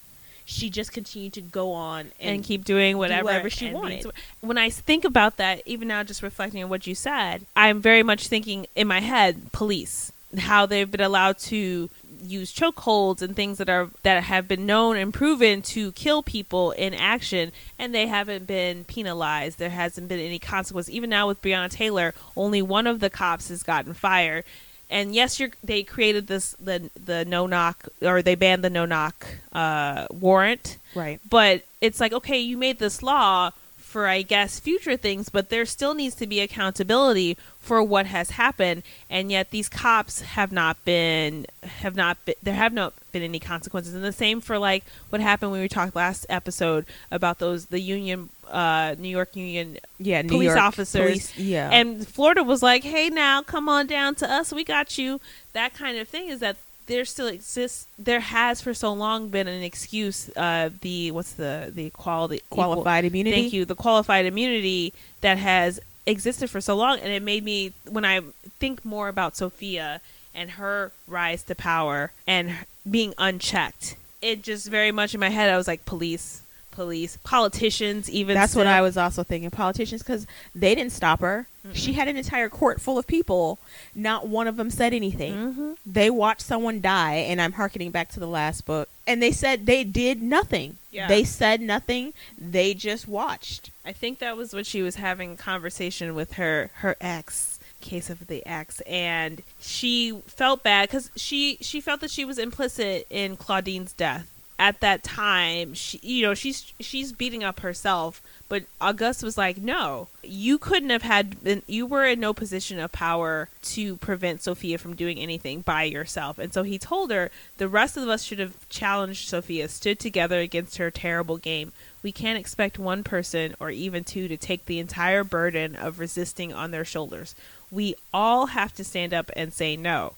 [0.49, 4.05] she just continued to go on and, and, keep doing whatever, whatever she wanted.
[4.39, 8.01] When I think about that, even now, just reflecting on what you said, I'm very
[8.01, 11.89] much thinking in my head, police, how they've been allowed to
[12.23, 16.71] use chokeholds and things that are that have been known and proven to kill people
[16.71, 19.59] in action, and they haven't been penalized.
[19.59, 20.89] There hasn't been any consequence.
[20.89, 24.45] Even now with Breonna Taylor, only one of the cops has gotten fired.
[24.89, 28.85] And yes, you're, they created this the the no knock or they banned the no
[28.85, 31.19] knock uh, warrant Right.
[31.29, 33.51] but it's like okay you made this law
[33.87, 38.31] for i guess future things but there still needs to be accountability for what has
[38.31, 43.23] happened and yet these cops have not been have not been there have not been
[43.23, 47.39] any consequences and the same for like what happened when we talked last episode about
[47.39, 51.09] those the union uh new york union Yeah, New Police York officers.
[51.31, 51.69] police- yeah.
[51.71, 54.53] and Florida was like, "Hey, now come on down to us.
[54.53, 55.19] We got you."
[55.53, 56.55] That kind of thing is that
[56.87, 57.87] there still exists.
[57.99, 60.29] There has for so long been an excuse.
[60.35, 63.35] Uh, the what's the the equality qualified immunity.
[63.35, 63.65] Thank you.
[63.65, 68.21] The qualified immunity that has existed for so long, and it made me when I
[68.59, 70.01] think more about Sophia
[70.33, 72.55] and her rise to power and
[72.89, 73.95] being unchecked.
[74.21, 75.49] It just very much in my head.
[75.49, 76.41] I was like, police,
[76.77, 78.07] police, politicians.
[78.07, 78.67] Even That's what.
[78.67, 79.49] I was also thinking.
[79.49, 81.47] Politicians, because they didn't stop her.
[81.73, 83.57] She had an entire court full of people.
[83.95, 85.33] Not one of them said anything.
[85.33, 85.77] Mhm.
[85.85, 88.87] They watched someone die, and I'm harkening back to the last book.
[89.07, 90.77] And they said they did nothing.
[90.91, 91.07] Yeah.
[91.07, 92.13] They said nothing.
[92.37, 93.71] They just watched.
[93.83, 98.09] I think that was when she was having a conversation with her her ex case
[98.09, 103.05] of the ex and she felt bad cuz she she felt that she was implicit
[103.09, 104.27] in Claudine's death
[104.59, 109.57] at that time she you know she's she's beating up herself but August was like
[109.57, 114.41] no you couldn't have had been you were in no position of power to prevent
[114.41, 118.23] Sophia from doing anything by yourself and so he told her the rest of us
[118.23, 121.71] should have challenged Sophia stood together against her terrible game
[122.07, 126.53] we can't expect one person or even two to take the entire burden of resisting
[126.53, 127.35] on their shoulders.
[127.69, 130.13] We all have to stand up and say no.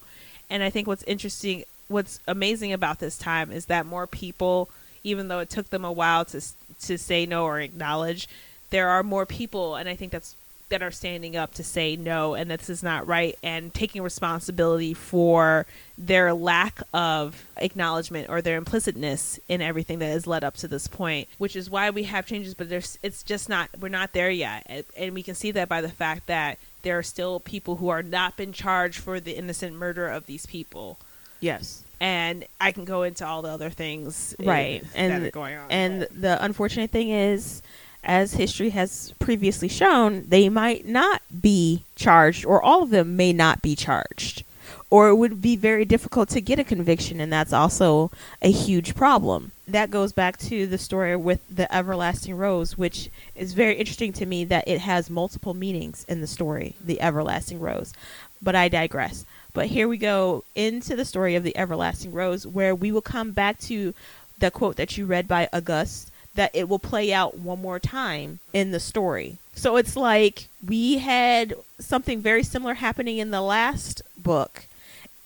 [0.51, 4.69] And I think what's interesting, what's amazing about this time is that more people,
[5.03, 6.41] even though it took them a while to
[6.83, 8.29] to say no or acknowledge,
[8.69, 10.35] there are more people, and I think that's
[10.69, 14.01] that are standing up to say no and that this is not right and taking
[14.01, 15.65] responsibility for
[15.97, 20.87] their lack of acknowledgement or their implicitness in everything that has led up to this
[20.87, 24.29] point which is why we have changes but there's it's just not we're not there
[24.29, 24.63] yet.
[24.67, 27.89] And, and we can see that by the fact that there are still people who
[27.89, 30.97] are not been charged for the innocent murder of these people
[31.39, 31.83] Yes.
[32.01, 34.81] and I can go into all the other things eh, Right.
[34.93, 37.61] that And- are going on And but- the unfortunate thing is,
[38.03, 43.33] as history has previously shown, they might not be charged, or all of them may
[43.33, 44.43] not be charged.
[44.91, 48.09] Or it would be very difficult to get a conviction, and that's also
[48.41, 49.51] a huge problem.
[49.67, 54.25] That goes back to the story with the everlasting rose, which is very interesting to
[54.25, 57.93] me that it has multiple meanings in the story, the everlasting rose.
[58.41, 59.25] But I digress.
[59.53, 63.31] But here we go into the story of the everlasting rose, where we will come
[63.31, 63.93] back to
[64.37, 68.39] the quote that you read by August that it will play out one more time
[68.53, 69.37] in the story.
[69.55, 74.65] So it's like we had something very similar happening in the last book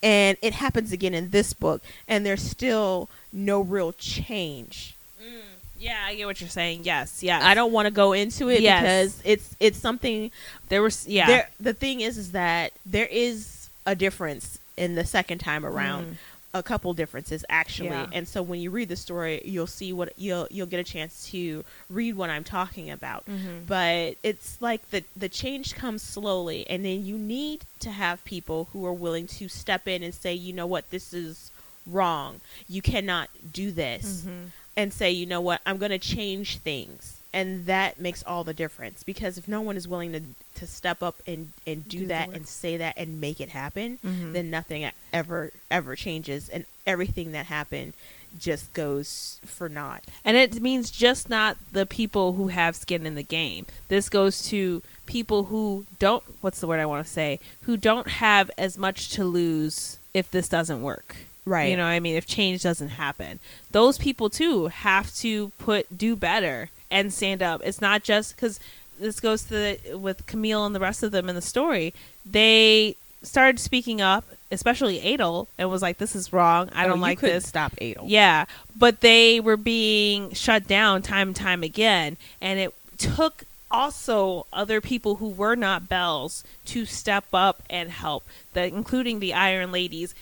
[0.02, 4.96] and it happens again in this book and there's still no real change.
[5.24, 5.42] Mm,
[5.80, 8.62] yeah I get what you're saying yes yeah I don't want to go into it
[8.62, 8.82] Yes.
[8.82, 10.32] because it's it's something
[10.70, 15.06] there was yeah there the thing is is that there is a difference in the
[15.06, 16.16] second time around Mm.
[16.56, 18.08] a couple differences actually Yeah.
[18.14, 21.28] and so when you read the story you'll see what you'll you'll get a chance
[21.32, 23.66] to read what i'm talking about Mhm.
[23.66, 28.68] but it's like the the change comes slowly and then you need to have people
[28.72, 31.50] who are willing to step in and say you know what this is
[31.88, 34.52] wrong you cannot do this Mhm.
[34.78, 38.54] and say you know what i'm going to change things and that makes all the
[38.54, 40.22] difference because if no one is willing to
[40.56, 43.98] to step up and and do, Do that and say that and make it happen
[44.06, 44.34] Mhm.
[44.34, 47.94] then nothing ever ever changes and everything that happened
[48.38, 53.14] just goes for naught And it means just not the people who have skin in
[53.14, 53.68] the game.
[53.90, 58.08] This goes to people who don't, what's the word I want to say, who don't
[58.08, 61.16] have as much to lose if this doesn't work.
[61.46, 61.70] Right.
[61.70, 62.16] You know what I mean?
[62.16, 63.40] If change doesn't happen.
[63.72, 67.62] Those people too have to put, do better and stand up.
[67.66, 68.60] It's not just because
[69.00, 71.94] this goes to the, with Camille and the rest of them in the story.
[72.26, 76.70] They started speaking up, especially Edel, and was like, this is wrong.
[76.74, 77.48] I Oh, don't you like this.
[77.48, 78.46] stop Edel Yeah,
[78.78, 84.80] but they were being shut down time and time again, and it took also other
[84.80, 90.14] people who were not belles to step up and help, that including the Iron Ladies.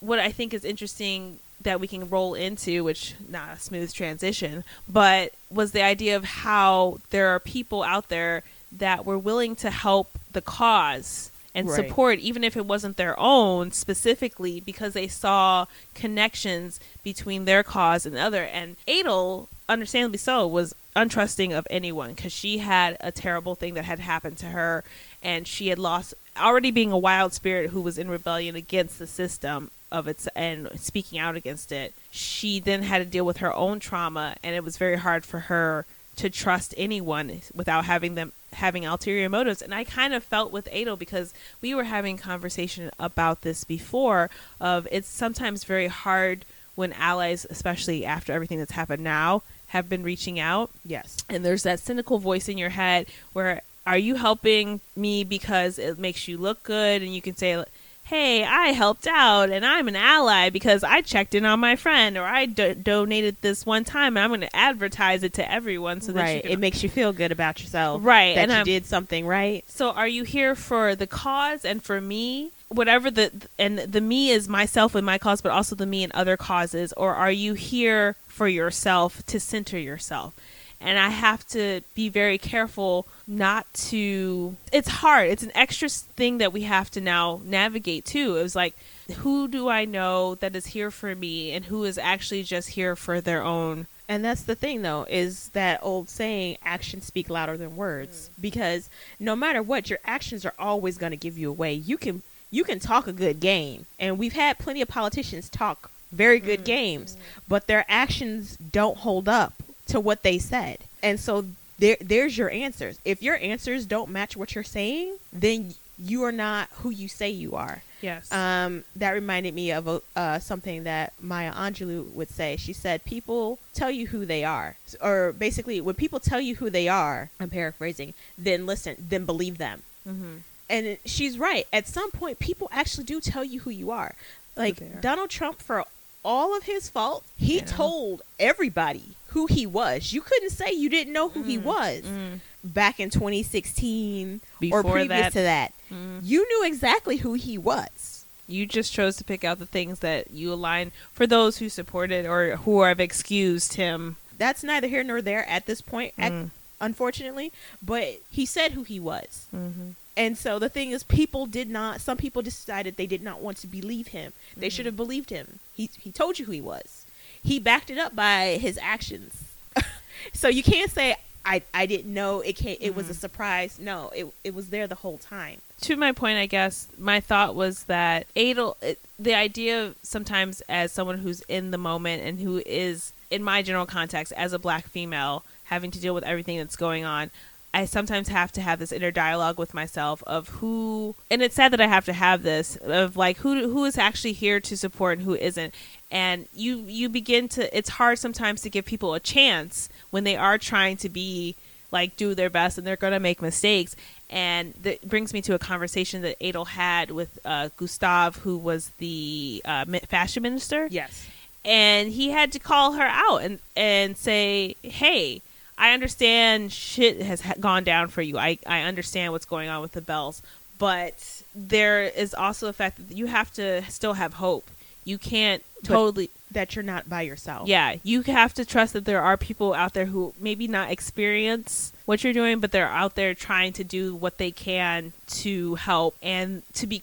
[0.00, 4.62] What I think is interesting that we can roll into, which not a smooth transition,
[4.88, 9.70] but was the idea of how there are people out there that were willing to
[9.70, 11.76] help the cause and Right.
[11.76, 18.04] support even if it wasn't their own specifically because they saw connections between their cause
[18.06, 23.10] and the other and Edel understandably so was untrusting of anyone because she had a
[23.10, 24.84] terrible thing that had happened to her
[25.22, 29.06] and she had lost already being a wild spirit who was in rebellion against the
[29.06, 33.54] system of its and speaking out against it she then had to deal with her
[33.54, 38.32] own trauma and it was very hard for her to trust anyone without having them
[38.54, 39.60] having ulterior motives.
[39.60, 44.30] And i kind of felt with Edel because we were having conversation about this before
[44.60, 46.44] of it's sometimes very hard
[46.74, 50.70] when allies especially after everything that's happened now have been reaching out.
[50.84, 51.18] Yes.
[51.28, 55.98] And there's that cynical voice in your head where are you helping me because it
[55.98, 57.02] makes you look good?
[57.02, 57.62] And you can say
[58.06, 62.16] hey i helped out and i'm an ally because i checked in on my friend
[62.16, 66.00] or i do- donated this one time and i'm going to advertise it to everyone
[66.00, 66.42] so that right.
[66.42, 69.26] can it makes you feel good about yourself Right, that and you I'm- did something
[69.26, 69.64] right?
[69.68, 72.50] So are you here for the cause and for me?
[72.68, 76.12] Whatever the and the me is myself and my cause but also the me and
[76.12, 80.34] other causes or are you here for yourself to center yourself
[80.80, 85.28] and i have to be very careful not to it's hard.
[85.30, 88.36] It's an extra thing that we have to now navigate too.
[88.36, 88.74] It was like
[89.18, 92.94] who do i know that is here for me and who is actually just here
[92.96, 93.86] for their own?
[94.08, 98.30] And that's the thing, though, is that old saying, actions speak louder than words.
[98.38, 98.42] Mm.
[98.42, 101.74] Because no matter what, your actions are always going to give you away.
[101.74, 105.90] You can you can talk a good game, and we've had plenty of politicians talk
[106.12, 107.18] very good mm, games, mm.
[107.48, 109.52] but their actions don't hold up
[109.86, 110.78] to what they said.
[111.02, 111.44] And so
[111.78, 112.98] there there's your answers.
[113.04, 117.30] If your answers don't match what you're saying, then you are not who you say
[117.30, 117.82] you are.
[118.02, 122.56] yes Um, that reminded me of a, uh, something that Maya Angelou would say.
[122.56, 126.68] She said, "People tell you who they are, or basically, when people tell you who
[126.70, 128.12] they are, I'm paraphrasing.
[128.36, 130.36] Then listen, then believe them." mm-hmm.
[130.68, 131.66] And she's right.
[131.72, 134.14] At some point, people actually do tell you who you are.
[134.56, 135.00] Like.
[135.00, 135.84] Donald Trump, for
[136.24, 137.64] all of his fault, he Yeah.
[137.66, 139.04] told everybody
[139.36, 140.14] who he was.
[140.14, 142.40] You couldn't say you didn't know who he was mm.
[142.64, 145.72] back in 2016 Before or previous that- to that.
[145.92, 146.20] Mm.
[146.22, 148.24] You knew exactly who he was.
[148.48, 152.24] You just chose to pick out the things that you align for those who supported
[152.24, 154.16] or who have excused him.
[154.38, 156.50] that's neither here nor there at this point, ac- Mm.
[156.80, 157.52] unfortunately.
[157.82, 159.46] But he said who he was.
[159.54, 159.90] Mm-hmm.
[160.16, 163.58] And so the thing is, people did not, some people decided they did not want
[163.58, 164.32] to believe him.
[164.56, 165.58] They should have believed him.
[165.74, 167.04] He, he told you who he was.
[167.46, 169.44] He backed it up by his actions.
[170.32, 173.20] so you can't say, I, I didn't know it came, it was a mm-hmm.
[173.20, 173.78] surprise.
[173.78, 175.60] No, it, it was there the whole time.
[175.82, 180.60] To my point, I guess my thought was that Edel, it, the idea of sometimes
[180.68, 184.58] as someone who's in the moment and who is in my general context as a
[184.58, 187.30] black female having to deal with everything that's going on.
[187.74, 191.72] I sometimes have to have this inner dialogue with myself of who, and it's sad
[191.74, 195.18] that I have to have this of like who who is actually here to support
[195.18, 195.74] and who isn't,
[196.10, 197.76] and you you begin to.
[197.76, 201.54] It's hard sometimes to give people a chance when they are trying to be
[201.92, 203.94] like do their best and they're going to make mistakes.
[204.28, 208.90] And that brings me to a conversation that Edel had with uh, Gustav, who was
[208.98, 211.26] the uh, fashion minister Yes.
[211.64, 215.42] and he had to call her out and and say, "Hey,
[215.78, 218.36] I understand shit has gone down for you.
[218.38, 220.42] I I understand what's going on with the belles,
[220.78, 224.68] but there is also the fact that you have to still have hope.
[225.06, 227.68] You can't But- totally That you're not by yourself.
[227.68, 231.92] yeah, you have to trust that there are people out there who maybe not experience
[232.06, 236.16] what you're doing, but they're out there trying to do what they can to help
[236.22, 237.00] and to be.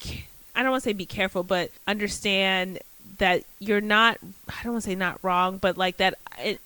[0.56, 2.80] I don't want to say be careful, but understand
[3.20, 4.18] that you're not.
[4.50, 6.16] I don't want to say not wrong, but like that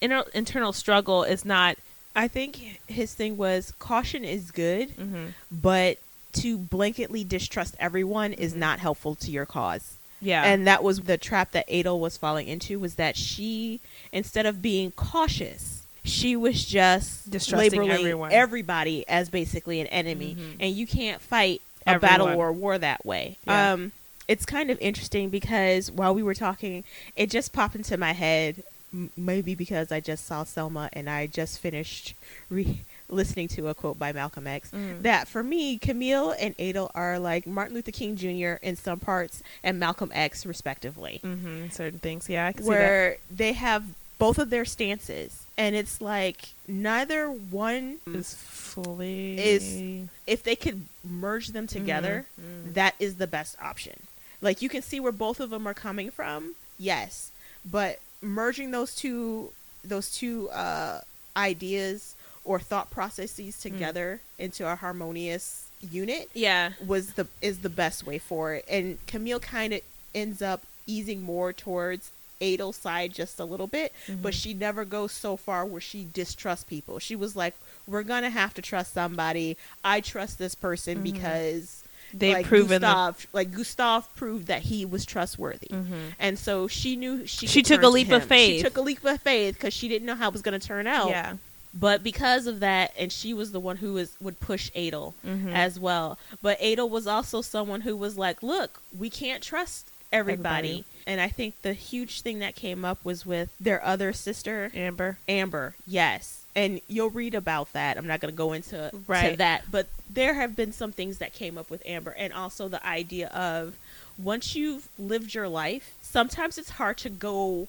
[0.02, 1.78] inner, internal struggle is not.
[2.16, 5.26] I think his thing was caution is good, Mm-hmm.
[5.52, 5.98] but
[6.34, 8.58] to blanketly distrust everyone is Mhm.
[8.58, 9.94] not helpful to your cause.
[10.22, 10.44] Yeah.
[10.44, 13.80] And that was the trap that Edel was falling into was that she
[14.12, 18.32] instead of being cautious, she was just Distrusting labeling everyone.
[18.32, 20.36] everybody as basically an enemy.
[20.40, 20.56] Mhm.
[20.60, 22.46] And you can't fight a battle Everyone.
[22.46, 23.38] or a war that way.
[23.46, 23.74] Yeah.
[23.74, 23.92] Um
[24.28, 26.84] it's kind of interesting because while we were talking,
[27.16, 28.62] it just popped into my head
[28.94, 32.14] m- maybe because I just saw Selma and I just finished
[32.50, 35.02] re- listening to a quote by Malcolm X Mhm.
[35.04, 38.56] that for me, Camille and Edel are like Martin Luther King Jr.
[38.62, 41.70] in some parts and Malcolm X, respectively, Mm-hmm.
[41.70, 42.28] Certain things.
[42.30, 43.86] Yeah, I can see where they have
[44.20, 50.86] both of their stances, and it's like neither one is fully Is- if they could
[51.04, 52.74] merge them together, Mhm.
[52.74, 53.94] that is the best option.
[54.42, 57.32] Like you can see where both of them are coming from, yes,
[57.64, 59.52] but merging those two
[59.84, 61.00] those two uh,
[61.38, 62.16] ideas
[62.48, 66.72] or thought processes together into a harmonious unit Yeah.
[66.84, 68.66] was the is the best way for it.
[68.68, 69.82] And Camille kind of
[70.16, 74.42] ends up easing more towards Edel's side just a little bit, but Mhm.
[74.42, 77.00] she never goes so far where she distrusts people.
[77.00, 79.58] She was like, "We're gonna have to trust somebody.
[79.84, 81.04] I trust this person Mhm.
[81.04, 81.84] because
[82.14, 82.82] They've like proven.
[82.82, 86.14] Gustav, like Gustav proved that he was trustworthy." Mhm.
[86.20, 88.58] And so she knew she She took a leap of faith.
[88.58, 90.66] She took a leap of faith because she didn't know how it was going to
[90.68, 91.10] turn out.
[91.10, 91.34] Yeah.
[91.80, 95.54] But because of that, and she was the one who was would push Edel Mhm.
[95.54, 96.18] as well.
[96.42, 100.86] But Edel was also someone who was like, "Look, we can't trust everybody." Everybody.
[101.06, 105.18] And I think the huge thing that came up was with their other sister, Amber.
[105.30, 105.76] Amber.
[105.86, 106.42] Yes.
[106.56, 107.98] And you'll read about that.
[107.98, 109.38] I'm not going to go into to Right.
[109.38, 112.84] that, but there have been some things that came up with Amber and also the
[112.86, 113.76] idea of
[114.18, 117.68] once you've lived your life, sometimes it's hard to go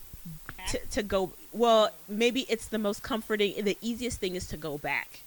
[0.70, 4.78] to, to go well, maybe it's the most comforting the easiest thing is to go
[4.78, 5.20] back.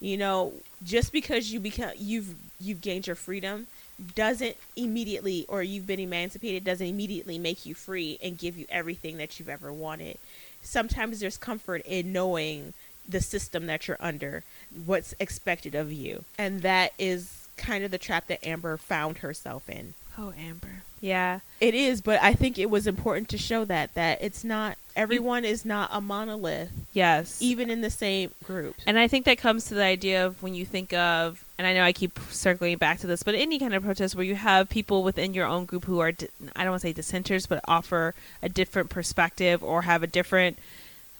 [0.00, 3.68] You know, just because you become you've you've gained your freedom
[4.16, 9.18] doesn't immediately or you've been emancipated doesn't immediately make you free and give you everything
[9.18, 10.18] that you've ever wanted.
[10.60, 12.72] Sometimes there's comfort in knowing
[13.08, 14.42] the system that you're under,
[14.86, 16.24] what's expected of you.
[16.38, 19.94] And that is kind of the trap that Amber found herself in.
[20.18, 20.82] Oh, Amber.
[21.00, 21.40] Yeah.
[21.60, 25.44] It is, but I think it was important to show that that it's not everyone
[25.44, 27.38] is not a monolith Yes.
[27.40, 28.76] even in the same group.
[28.86, 31.74] And I think that comes to the idea of when you think of, and I
[31.74, 34.68] know I keep circling back to this, but any kind of protest where you have
[34.68, 36.12] people within your own group who are,
[36.54, 40.58] I don't want to say dissenters, but offer a different perspective or have a different,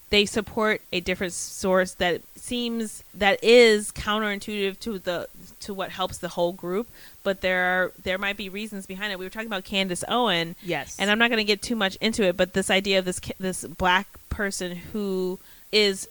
[0.09, 5.27] they support a different source that seems, that is counterintuitive to the,
[5.65, 6.87] to what helps the whole group.
[7.23, 9.19] But there are, there might be reasons behind it.
[9.19, 10.55] We were talking about Candace Owen.
[10.63, 10.97] Yes.
[10.99, 13.19] and I'm not going to get too much into it, but this idea of this
[13.39, 15.39] this black person who
[15.71, 16.07] is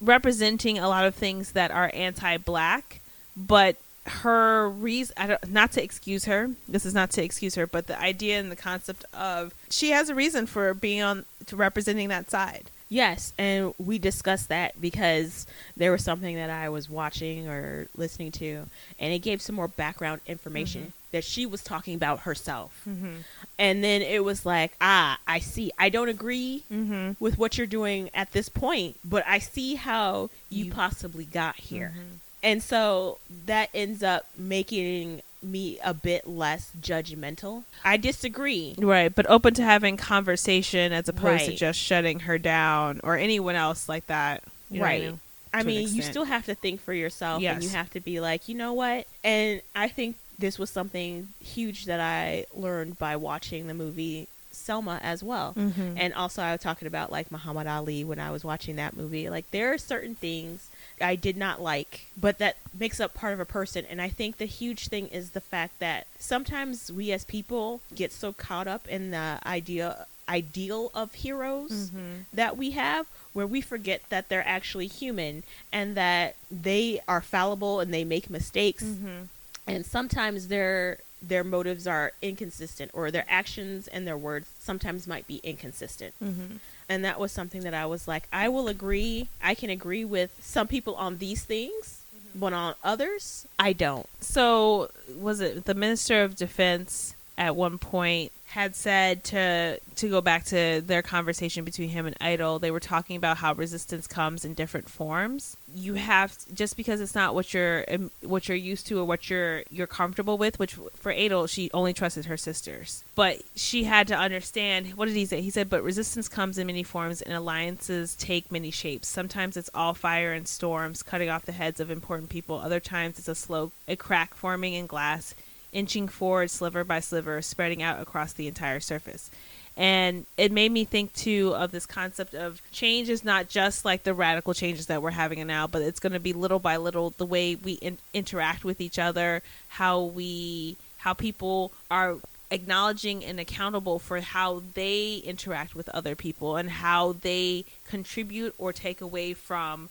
[0.00, 3.00] representing a lot of things that are anti-black,
[3.36, 3.76] but
[4.06, 6.50] her reason I don't, not to excuse her.
[6.68, 10.08] This is not to excuse her, but the idea and the concept of she has
[10.10, 12.70] a reason for being on to representing that side.
[12.88, 18.30] Yes, and we discussed that because there was something that I was watching or listening
[18.32, 18.66] to,
[18.98, 21.10] and it gave some more background information Mhm.
[21.12, 22.82] that she was talking about herself.
[22.88, 23.16] Mm-hmm.
[23.58, 25.70] And then it was like, ah, I see.
[25.78, 27.12] I don't agree Mm-hmm.
[27.18, 31.56] with what you're doing at this point, but I see how you, You- possibly got
[31.56, 31.92] here.
[31.96, 32.16] Mm-hmm.
[32.42, 37.64] And so that ends up making me a bit less judgmental.
[37.84, 38.74] I disagree.
[38.78, 43.54] Right, but open to having conversation as opposed to just shutting her down or anyone
[43.54, 44.42] else like that.
[44.70, 45.02] You know what I Right.
[45.02, 45.20] mean?
[45.52, 48.48] I mean, you still have to think for yourself and you have to be like,
[48.48, 49.06] you know what?
[49.22, 54.98] And I think this was something huge that I learned by watching the movie Selma
[55.02, 55.52] as well.
[55.56, 55.94] Mhm.
[55.96, 59.28] And also, I was talking about like Muhammad Ali when I was watching that movie.
[59.30, 60.68] Like, there are certain things
[61.00, 63.84] I did not like, but that makes up part of a person.
[63.88, 68.12] And I think the huge thing is the fact that sometimes we as people get
[68.12, 72.24] so caught up in the idea ideal of heroes Mhm.
[72.32, 77.78] that we have where we forget that they're actually human and that they are fallible
[77.80, 79.28] and they make mistakes Mhm.
[79.66, 85.26] and sometimes their their motives are inconsistent or their actions and their words sometimes might
[85.26, 86.58] be inconsistent Mhm.
[86.88, 90.36] And that was something that I was like I will agree I can agree with
[90.40, 92.40] some people on these things mm-hmm.
[92.40, 94.08] but on others I don't.
[94.20, 100.20] So was it the Minister of Defense at one point had said to to go
[100.20, 104.44] back to their conversation between him and Idol, they were talking about how resistance comes
[104.44, 105.56] in different forms.
[105.74, 109.28] You have just because it's not what you're um, what you're used to or what
[109.28, 110.60] you're you're comfortable with.
[110.60, 114.94] Which for Idol, she only trusted her sisters, but she had to understand.
[114.94, 115.40] What did he say?
[115.40, 119.08] He said, "But resistance comes in many forms, and alliances take many shapes.
[119.08, 122.60] Sometimes it's all fire and storms, cutting off the heads of important people.
[122.60, 125.34] Other times it's a slow, a crack forming in glass."
[125.74, 129.30] Inching forward sliver by sliver, spreading out across the entire surface.
[129.76, 134.04] And it made me think too of this concept of change is not just like
[134.04, 137.10] the radical changes that we're having now, but it's going to be little by little
[137.10, 142.18] the way we in- interact with each other, how we, how people are
[142.52, 148.72] acknowledging and accountable for how they interact with other people and how they contribute or
[148.72, 149.88] take away from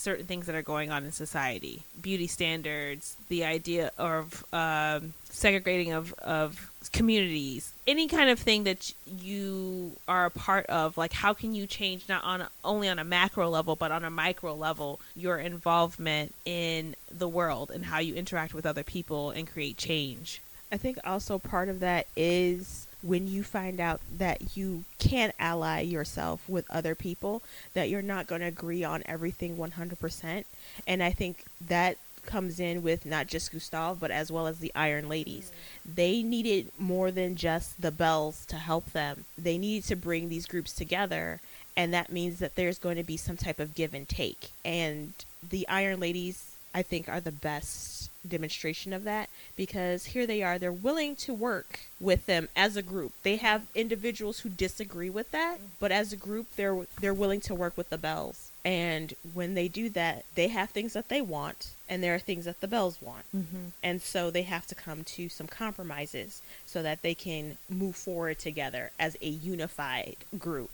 [0.00, 1.82] certain things that are going on in society.
[2.00, 7.72] Beauty standards the idea of um, segregating of, of communities.
[7.86, 12.08] Any kind of thing that you are a part of like how can you change
[12.08, 16.96] not on only on a macro level but on a micro level your involvement in
[17.10, 20.40] the world and how you interact with other people and create change?
[20.72, 25.80] I think also part of that is when you find out that you can't ally
[25.80, 27.42] yourself with other people,
[27.74, 30.44] that you're not going to agree on everything 100%.
[30.86, 31.96] And I think that
[32.26, 35.50] comes in with not just Gustav, but as well as the Iron Ladies.
[35.50, 35.94] Mm.
[35.94, 40.46] They needed more than just the belles to help them, they needed to bring these
[40.46, 41.40] groups together.
[41.76, 44.50] And that means that there's going to be some type of give and take.
[44.64, 45.14] And
[45.48, 50.58] the Iron Ladies, I think, are the best demonstration of that because here they are
[50.58, 55.30] they're willing to work with them as a group they have individuals who disagree with
[55.30, 55.66] that mm-hmm.
[55.78, 59.68] but as a group they're they're willing to work with the belles and when they
[59.68, 62.98] do that they have things that they want and there are things that the belles
[63.00, 63.68] want mm-hmm.
[63.82, 68.38] and so they have to come to some compromises so that they can move forward
[68.38, 70.70] together as a unified group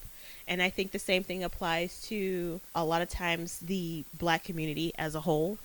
[0.48, 4.92] and I think the same thing applies to a lot of times the black community
[4.96, 5.58] as a whole.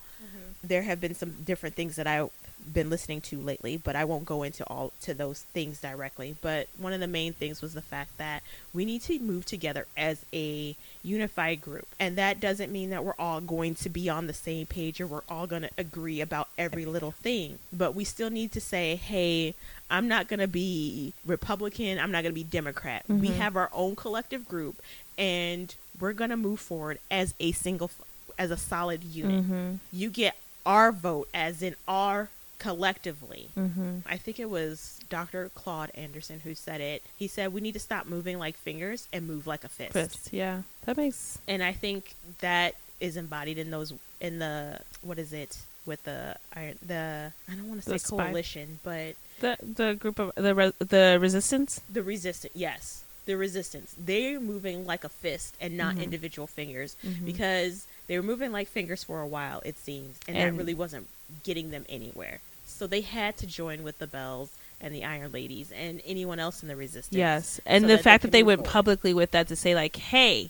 [0.64, 2.30] There have been some different things that I've
[2.72, 6.36] been listening to lately, but I won't go into all to those things directly.
[6.42, 8.44] But one of the main things was the fact that
[8.74, 11.88] we need to move together as a unified group.
[12.00, 15.08] And that doesn't mean that we're all going to be on the same page or
[15.08, 17.60] we're all going to agree about every little thing.
[17.74, 19.56] But we still need to say, hey,
[19.90, 23.04] I'm not going to be Republican, I'm not going to be Democrat.
[23.04, 23.22] Mm-hmm.
[23.22, 24.82] We have our own collective group
[25.18, 27.92] and we're going to move forward as a single
[28.40, 29.44] as a solid unit.
[29.44, 29.76] Mm-hmm.
[29.92, 30.36] You get
[30.66, 32.30] our vote, as in our
[32.62, 33.50] collectively.
[33.58, 34.00] Mm-hmm.
[34.06, 35.50] I think it was Dr.
[35.56, 37.02] Claude Anderson who said it.
[37.18, 39.94] He said we need to stop moving like fingers and move like a fist.
[39.94, 41.40] Fist, yeah, that makes.
[41.48, 46.36] And I think that is embodied in those in the what is it with the
[46.56, 48.26] iron, the I don't want to say spy.
[48.26, 51.82] coalition, but the the group of the re, the resistance.
[51.92, 53.96] The resistance, yes, the resistance.
[53.98, 56.04] They're moving like a fist and not mm-hmm.
[56.04, 57.26] individual fingers mm-hmm.
[57.26, 60.74] because they were moving like fingers for a while, it seems, and, and that really
[60.74, 61.08] wasn't
[61.44, 62.40] getting them anywhere.
[62.66, 66.62] So they had to join with the Belles and the Iron Ladies and anyone else
[66.62, 67.18] in the Resistance.
[67.18, 68.72] Yes, and so the that fact that they went forward.
[68.72, 70.50] publicly with that to say like, "Hey,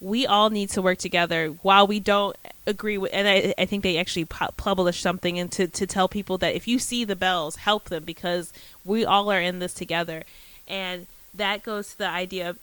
[0.00, 3.82] we all need to work together while we don't agree with and i, I think
[3.82, 7.56] they actually published something and to, to tell people that if you see the belles
[7.56, 8.52] help them because
[8.84, 10.24] we all are in this together
[10.66, 12.58] and that goes to the idea of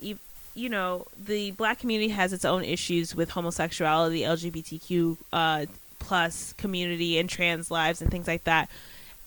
[0.58, 5.66] you know, the black community has its own issues with homosexuality, LGBTQ uh,
[6.00, 8.70] plus community, and trans lives and things like that.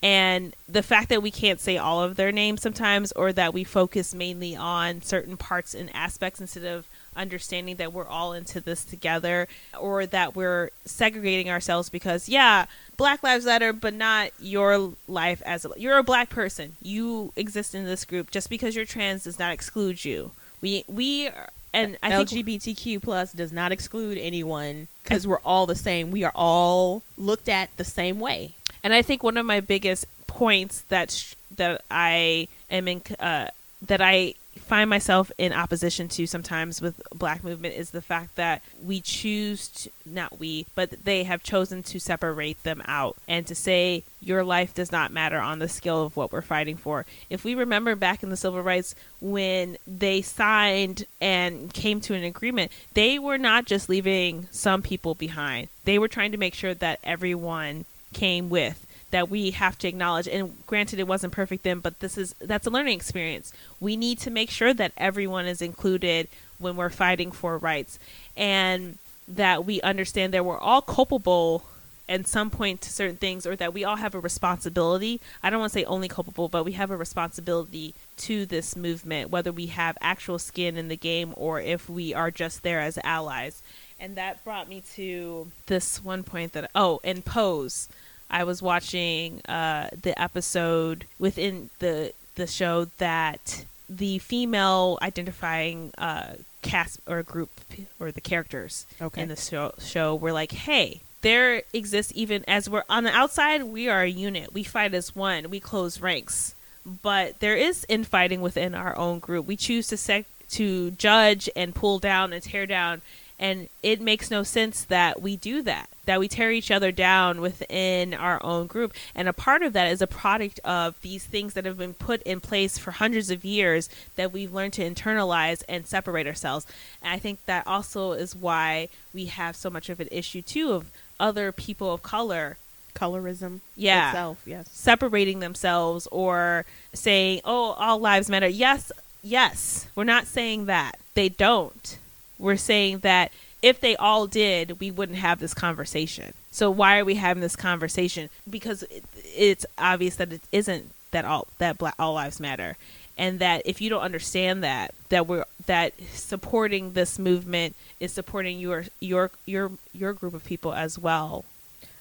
[0.02, 3.64] And the fact that we can't say all of their names sometimes, or that we
[3.64, 8.84] focus mainly on certain parts and aspects instead of understanding that we're all into this
[8.84, 9.46] together,
[9.78, 12.64] or that we're segregating ourselves because, yeah,
[12.96, 16.76] Black Lives Matter, but not your life as a, you're a black person.
[16.82, 18.30] You exist in this group.
[18.30, 20.32] Just because you're trans does not exclude you.
[20.60, 21.30] We we
[21.72, 26.10] and I think LGBTQ plus does not exclude anyone because we're all the same.
[26.10, 28.54] We are all looked at the same way.
[28.82, 33.48] And I think one of my biggest points that sh- that I am in uh,
[33.82, 38.62] that I find myself in opposition to sometimes with black movement is the fact that
[38.82, 43.16] we choose to, not we but they have chosen to separate them out.
[43.28, 46.76] And to say your life does not matter on the scale of what we're fighting
[46.76, 47.06] for.
[47.28, 52.24] If we remember back in the civil rights when they signed and came to an
[52.24, 55.68] agreement they were not just leaving some people behind.
[55.84, 60.28] They were trying to make sure that everyone came with that we have to acknowledge
[60.28, 64.18] and granted it wasn't perfect then but this is that's a learning experience we need
[64.18, 67.98] to make sure that everyone is included when we're fighting for rights
[68.36, 71.64] and that we understand that we're all culpable
[72.10, 75.20] at some point to certain things or that we all have a responsibility.
[75.44, 79.30] I don't want to say only culpable, but we have a responsibility to this movement,
[79.30, 82.98] whether we have actual skin in the game or if we are just there as
[83.04, 83.62] allies.
[84.00, 87.88] And that brought me to this one point that, oh, in Pose,
[88.30, 96.34] I was watching uh, the episode within the the show that the female identifying uh,
[96.62, 97.50] cast or group
[97.98, 99.22] or the characters Okay.
[99.22, 103.64] in the show, show were like, hey, there exists even as we're on the outside,
[103.64, 104.54] we are a unit.
[104.54, 105.50] We fight as one.
[105.50, 106.54] We close ranks.
[106.86, 109.46] But there is infighting within our own group.
[109.46, 113.02] We choose to sec- to judge and pull down and tear down
[113.40, 117.40] and it makes no sense that we do that that we tear each other down
[117.40, 121.54] within our own group and a part of that is a product of these things
[121.54, 125.62] that have been put in place for hundreds of years that we've learned to internalize
[125.68, 126.66] and separate ourselves
[127.02, 130.72] and i think that also is why we have so much of an issue too
[130.72, 132.56] of other people of color
[132.92, 134.08] Colorism Yeah.
[134.10, 134.66] itself, yes.
[134.72, 138.90] separating themselves or saying, "Oh, all lives matter." Yes,
[139.22, 139.86] yes.
[139.94, 140.98] We're not saying that.
[141.14, 141.96] They don't.
[142.40, 143.30] We're saying that
[143.62, 146.32] if they all did, we wouldn't have this conversation.
[146.50, 148.30] So why are we having this conversation?
[148.48, 148.84] Because
[149.24, 152.76] it's obvious that it isn't that all that black all lives matter.
[153.18, 158.58] And that if you don't understand that, that we're that supporting this movement is supporting
[158.58, 161.44] your your your your group of people as well.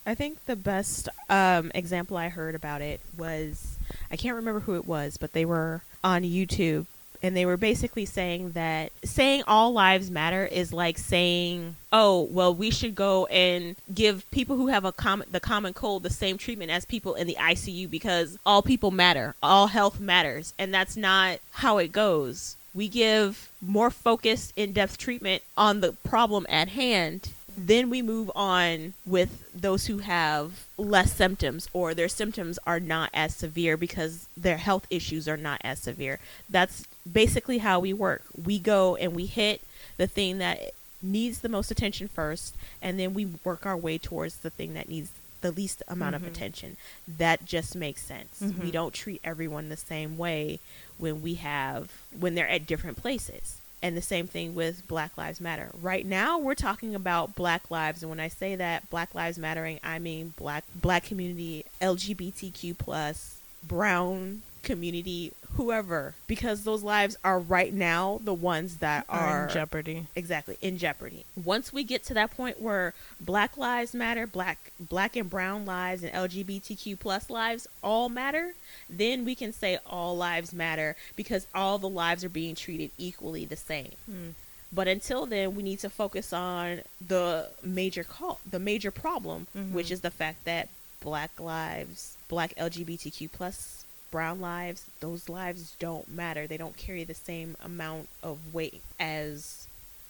[0.06, 3.78] I think the best um, example I heard about it was
[4.10, 6.86] I can't remember who it was, but they were on YouTube
[7.22, 12.53] and they were basically saying that saying all lives matter is like saying, "Oh, well,
[12.53, 16.38] we should go and give people who have a common the common cold the same
[16.38, 20.95] treatment as people in the ICU because all people matter, all health matters." And that's
[20.95, 22.55] not how it goes.
[22.74, 27.30] We give more focused, in-depth treatment on the problem at hand
[27.65, 33.09] then we move on with those who have less symptoms or their symptoms are not
[33.13, 36.20] as severe because their health issues are not as severe.
[36.49, 38.24] That's basically how we work.
[38.43, 39.62] We go and we hit
[39.97, 44.38] the thing that needs the most attention first, and then we work our way towards
[44.38, 45.10] the thing that needs
[45.41, 46.18] the least amount Mhm.
[46.18, 46.76] of attention.
[47.07, 48.39] That just makes sense.
[48.41, 48.60] Mhm.
[48.60, 50.60] We don't treat everyone the same way
[50.97, 53.55] when we have when they're at different places.
[53.82, 55.70] And the same thing with Black Lives Matter.
[55.82, 59.80] Right now, we're talking about Black lives, and when I say that Black Lives Mattering,
[59.82, 67.74] I mean Black Black community, LGBTQ plus, Brown community, whoever, because those lives are right
[67.74, 70.07] now the ones that are, in jeopardy.
[70.16, 71.26] exactly in jeopardy.
[71.41, 76.03] Once we get to that point where Black Lives Matter, Black Black and Brown lives,
[76.03, 78.53] and LGBTQ plus lives all matter,
[78.89, 83.45] then we can say all lives matter because all the lives are being treated equally
[83.45, 83.91] the same.
[84.10, 84.34] Mm.
[84.72, 89.72] But until then, we need to focus on the major call, the major problem, Mhm.
[89.72, 93.78] which is the fact that Black lives, Black LGBTQ plus
[94.12, 96.47] brown lives, those lives don't matter.
[96.47, 99.68] They don't carry the same amount of weight as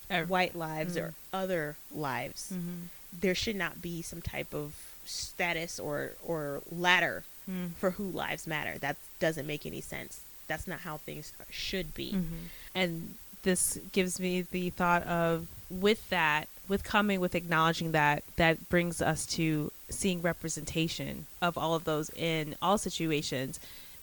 [0.10, 1.02] Ev- white lives Mm.
[1.02, 2.52] or other lives.
[2.54, 2.88] Mhm.
[3.12, 4.76] There should not be some type of
[5.06, 7.74] status or or ladder Mm.
[7.76, 8.78] for who lives matter.
[8.78, 10.22] That doesn't make any sense.
[10.48, 12.12] That's not how things should be.
[12.14, 12.48] Mhm.
[12.76, 18.70] And this gives me the thought of with that, with coming with acknowledging that, that
[18.70, 23.60] brings us to seeing representation of all of those in all situations,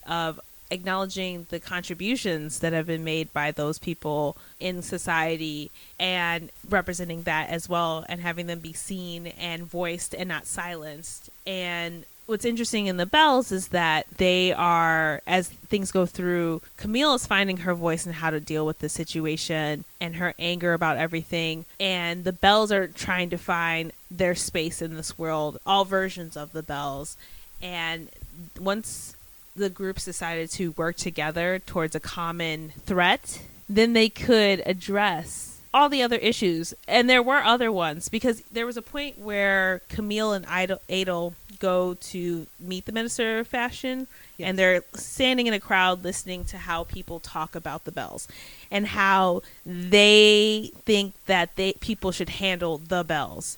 [0.06, 0.40] of
[0.70, 7.48] acknowledging the contributions that have been made by those people in society and representing that
[7.50, 11.30] as well and having them be seen and voiced and not silenced.
[11.46, 17.14] And what's interesting in the belles is that they are as things go through camille
[17.14, 20.96] is finding her voice and how to deal with the situation and her anger about
[20.96, 21.64] everything.
[21.78, 26.52] And the belles are trying to find their space in this world all versions of
[26.52, 27.16] the belles.
[27.62, 28.10] And
[28.58, 29.15] once
[29.56, 35.88] the groups decided to work together towards a common threat then they could address all
[35.88, 36.72] the other issues.
[36.88, 41.34] And there were other ones because there was a point where camille and Idol, Edel
[41.58, 44.06] go to meet the minister of fashion
[44.38, 44.50] Yes.
[44.50, 48.28] and they're standing in a crowd listening to how people talk about the belles
[48.70, 53.56] and how they think that they people should handle the belles.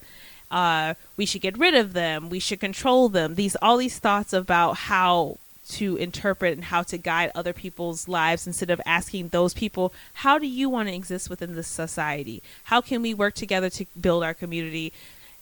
[0.53, 2.31] Uh, we should get rid of them.
[2.31, 3.35] We should control them.
[3.35, 5.39] These all these thoughts about how
[5.69, 10.39] to interpret and how to guide other people's lives instead of asking those people how
[10.39, 12.43] do you want to exist within this society?
[12.65, 14.93] How can we work together to build our community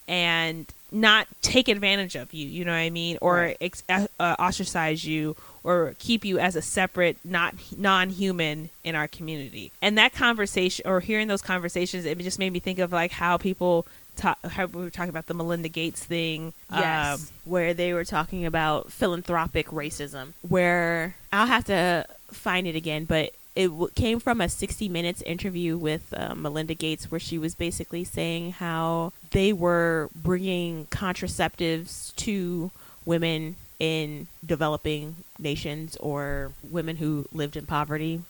[0.09, 2.47] and not take advantage of you?
[2.47, 3.19] You know what i mean?
[3.21, 3.57] Or Right.
[3.61, 9.09] ex- uh, uh, ostracize you or keep you as a separate not non-human in our
[9.09, 9.73] community.
[9.83, 13.37] And that conversation or hearing those conversations it just made me think of like how
[13.37, 16.53] people ta- how we were talking about the Melinda Gates thing.
[16.73, 20.33] Yes, Um, where they were talking about philanthropic racism.
[20.47, 25.23] Where I'll have to find it again, but it w- came from a 60 Minutes
[25.23, 32.15] interview with uh, Melinda Gates, where she was basically saying how they were bringing contraceptives
[32.17, 32.71] to
[33.05, 38.23] women in developing nations or women who lived in poverty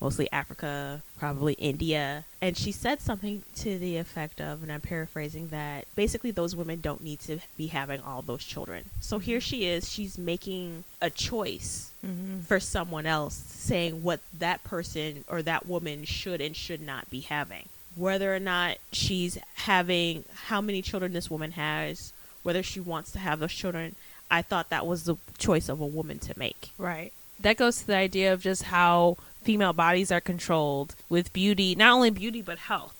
[0.00, 2.24] mostly Africa, probably India.
[2.40, 6.80] And she said something to the effect of, and I'm paraphrasing that basically those women
[6.80, 8.84] don't need to be having all those children.
[9.00, 12.44] So here she is, she's making a choice Mhm.
[12.46, 17.20] for someone else, saying what that person or that woman should and should not be
[17.20, 17.68] having.
[17.94, 23.18] Whether or not she's having how many children this woman has, whether she wants to
[23.18, 23.96] have those children,
[24.30, 26.70] I thought that was the choice of a woman to make.
[26.78, 27.12] Right.
[27.38, 31.92] That goes to the idea of just how female bodies are controlled with beauty, not
[31.92, 32.96] only beauty but health.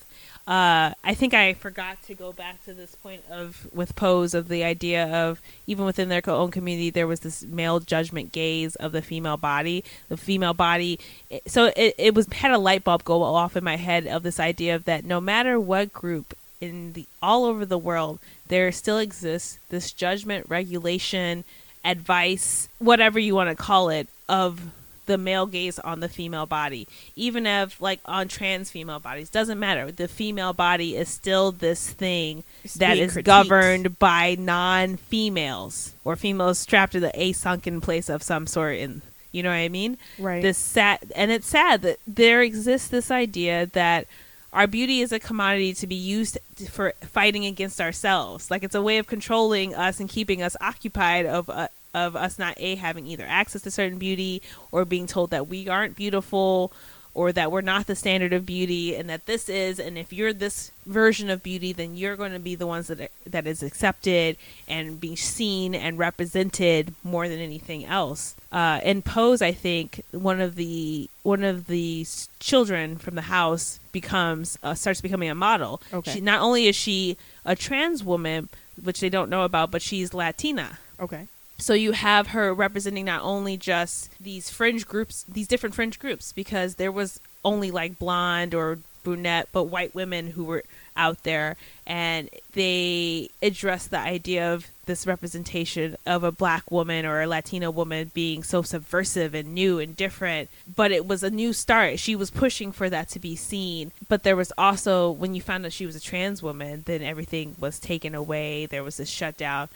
[0.46, 4.48] Uh, I think I forgot to go back to this point of with Pose of
[4.48, 8.90] the idea of even within their own community there was this male judgment gaze of
[8.92, 9.84] the female body.
[10.08, 10.98] The female body,
[11.46, 14.40] so it, it was had a light bulb go off in my head of this
[14.40, 18.18] idea of that no matter what group in the all over the world
[18.48, 21.44] there still exists this judgment regulation
[21.84, 24.60] advice whatever you want to call it of
[25.06, 26.86] the male gaze on the female body
[27.16, 31.90] even if like on trans female bodies doesn't matter the female body is still this
[31.90, 33.24] thing It's that is critiqued.
[33.24, 39.02] governed by non-females or females strapped to the a sunken place of some sort in
[39.32, 40.42] you know what i mean Right.
[40.42, 44.06] this sad and it's sad that there exists this idea that
[44.52, 46.36] our beauty is a commodity to be used
[46.68, 51.26] for fighting against ourselves like it's a way of controlling us and keeping us occupied
[51.26, 55.30] of uh, of us not a having either access to certain beauty or being told
[55.30, 56.72] that we aren't beautiful
[57.12, 60.32] or that we're not the standard of beauty and that this is and if you're
[60.32, 64.36] this version of beauty then you're going to be the ones that that is accepted
[64.68, 70.40] and being seen and represented more than anything else uh, in pose i think one
[70.40, 72.06] of the one of the
[72.38, 76.12] children from the house becomes uh, starts becoming a model Okay.
[76.12, 78.48] she not only is she a trans woman
[78.80, 81.26] which they don't know about but she's latina okay.
[81.60, 86.32] So you have her representing not only just these fringe groups, these different fringe groups,
[86.32, 90.64] because there was only like blonde or brunette, but white women who were
[90.96, 91.56] out there,
[91.86, 97.70] and they addressed the idea of this representation of a black woman or a Latina
[97.70, 100.50] woman being so subversive and new and different.
[100.74, 101.98] But it was a new start.
[101.98, 103.92] She was pushing for that to be seen.
[104.08, 107.54] But there was also, when you found out she was a trans woman, then everything
[107.58, 108.66] was taken away.
[108.66, 109.68] There was a shutdown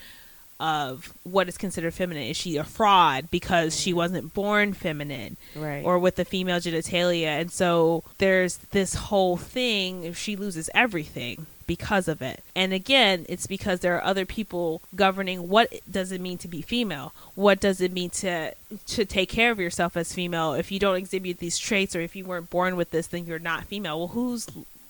[0.61, 2.25] of what is considered feminine.
[2.25, 5.85] Is she a fraud because she wasn't born feminine Right.
[5.85, 7.41] or with the female genitalia?
[7.41, 10.05] And so there's this whole thing.
[10.05, 12.43] If she loses everything because of it.
[12.55, 16.61] And again, it's because there are other people governing what does it mean to be
[16.61, 17.15] female?
[17.35, 18.55] What does it mean to
[18.87, 20.53] to take care of yourself as female?
[20.53, 23.39] If you don't exhibit these traits or if you weren't born with this, then you're
[23.39, 23.99] not female.
[23.99, 24.47] Well, who's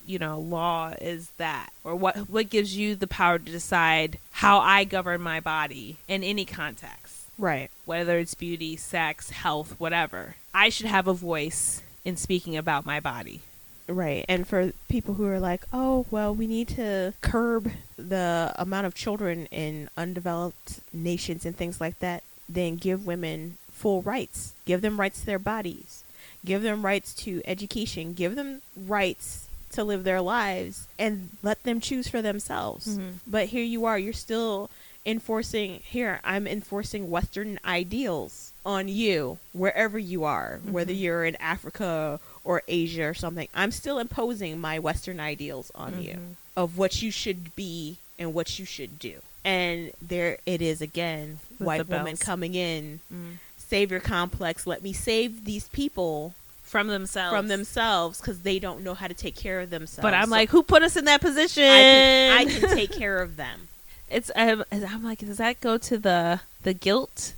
[0.07, 4.59] you know law is that or what what gives you the power to decide how
[4.59, 7.71] i govern my body in any context right.
[7.85, 13.01] whether it's beauty sex health whatever i should have a voice in speaking about my
[13.01, 13.41] body
[13.87, 14.25] Right.
[14.29, 18.95] And for people who are like, oh, well, we need to curb the amount of
[18.95, 24.55] children in undeveloped nations and things like that, then give women full rights.
[24.65, 26.03] Give them rights to their bodies.
[26.45, 28.15] Give them rights to education.
[28.15, 29.44] Give them rights
[29.75, 32.87] to live their lives and let them choose for themselves.
[32.99, 33.15] Mhm.
[33.27, 34.71] But here you are, you're still
[35.07, 41.01] enforcing, here, I'm enforcing Western ideals on you wherever you are, whether Mhm.
[41.01, 43.49] you're in Africa or Asia or something.
[43.55, 46.35] I'm still imposing my Western ideals on you Mhm.
[46.57, 49.21] of what you should be and what you should do.
[49.45, 53.35] And there it is again, With white woman coming in, Mm.
[53.59, 54.67] savior complex.
[54.67, 56.35] Let me save these people
[56.65, 60.03] from themselves from themselves because they don't know how to take care of themselves.
[60.03, 62.91] but i'm So like who put us in that position I can, I can take
[62.93, 63.69] care of them.
[64.11, 67.35] it's um, i'm like does that go to the the guilt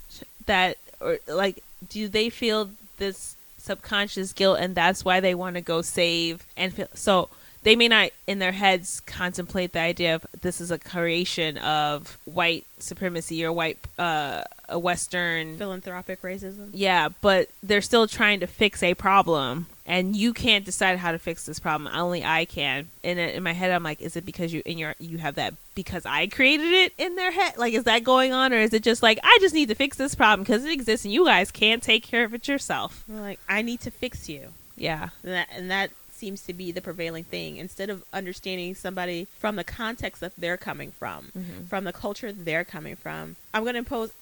[0.46, 5.60] that or like do they feel this subconscious guilt and that's why they want to
[5.60, 7.28] go save and feel so
[7.64, 12.16] they may not in their heads contemplate the idea of this is a creation of
[12.24, 16.70] white supremacy or white uh a western Philanthropic racism.
[16.72, 21.18] yeah, but they're still trying to fix a problem, and you can't decide how to
[21.18, 21.88] fix this problem.
[21.94, 22.88] Only I can.
[23.04, 25.54] And in my head, I'm like, is it because you in your you have that
[25.74, 27.56] because I created it in their head?
[27.58, 29.96] Like, is that going on, or is it just like I just need to fix
[29.96, 33.04] this problem because it exists and you guys can't take care of it yourself?
[33.08, 34.48] Like, I need to fix you.
[34.76, 37.58] Yeah, And, that, and that's seems to be the prevailing thing.
[37.58, 41.68] Instead of understanding somebody from the context that they're coming from, Mhm.
[41.68, 44.12] from the culture they're coming from, I'm going to impose.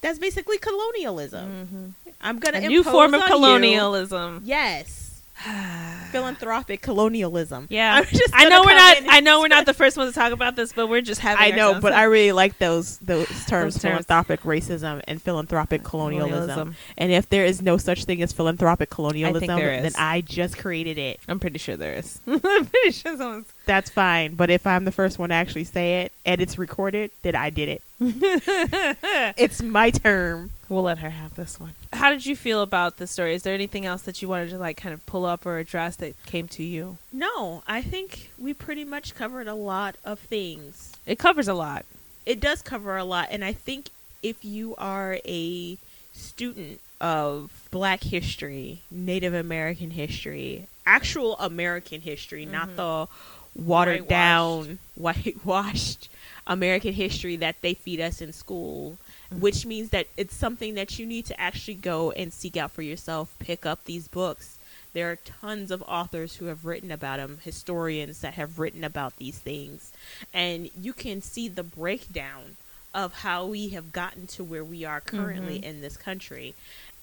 [0.00, 1.48] That's basically colonialism.
[1.48, 2.10] Mm-hmm.
[2.20, 4.42] I'm going to A new form of colonialism.
[4.44, 5.10] Yes,
[6.10, 7.66] philanthropic colonialism.
[7.70, 8.96] Yeah, I'm I know we're not.
[9.08, 11.42] I know we're not the first ones to talk about this, but we're just having.
[11.42, 13.78] I know, but I really like those those terms, terms.
[13.78, 16.48] philanthropic racism and philanthropic colonialism.
[16.48, 16.76] Colonialism.
[16.98, 19.82] And if there is no such thing as philanthropic colonialism, is.
[19.82, 21.20] then I just created it.
[21.26, 22.20] I'm pretty sure there is.
[22.26, 23.52] I'm pretty sure someone's.
[23.70, 24.34] That's fine.
[24.34, 27.50] But if I'm the first one to actually say it and it's recorded, then I
[27.50, 27.82] did it.
[29.36, 30.50] It's my term.
[30.68, 31.74] We'll let her have this one.
[31.92, 33.32] How did you feel about the story?
[33.34, 35.94] Is there anything else that you wanted to like kind of pull up or address
[35.96, 36.98] that came to you?
[37.12, 40.92] No, I think we pretty much covered a lot of things.
[41.06, 41.84] It covers a lot.
[42.26, 43.28] It does cover a lot.
[43.30, 43.90] And I think
[44.20, 45.78] if you are a
[46.12, 52.76] student of black history, Native American history, actual American history, not Mhm.
[52.76, 53.08] the
[53.54, 54.08] watered Whitewashed.
[54.08, 56.08] down, whitewashed
[56.46, 58.98] American history that they feed us in school,
[59.32, 59.40] Mhm.
[59.40, 62.82] which means that it's something that you need to actually go and seek out for
[62.82, 64.56] yourself, pick up these books.
[64.92, 69.16] There are tons of authors who have written about them, historians that have written about
[69.18, 69.92] these things,
[70.34, 72.56] and you can see the breakdown
[72.92, 75.62] of how we have gotten to where we are currently Mhm.
[75.62, 76.56] in this country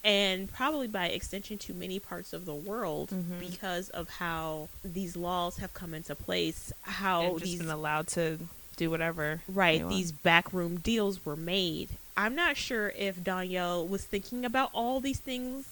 [0.08, 3.40] and probably by extension to many parts of the world Mhm.
[3.42, 8.40] because of how these laws have come into place how these been allowed to
[8.78, 9.42] do whatever.
[9.50, 15.00] right these backroom deals were made i'm not sure if Dhonielle was thinking about all
[15.02, 15.66] these things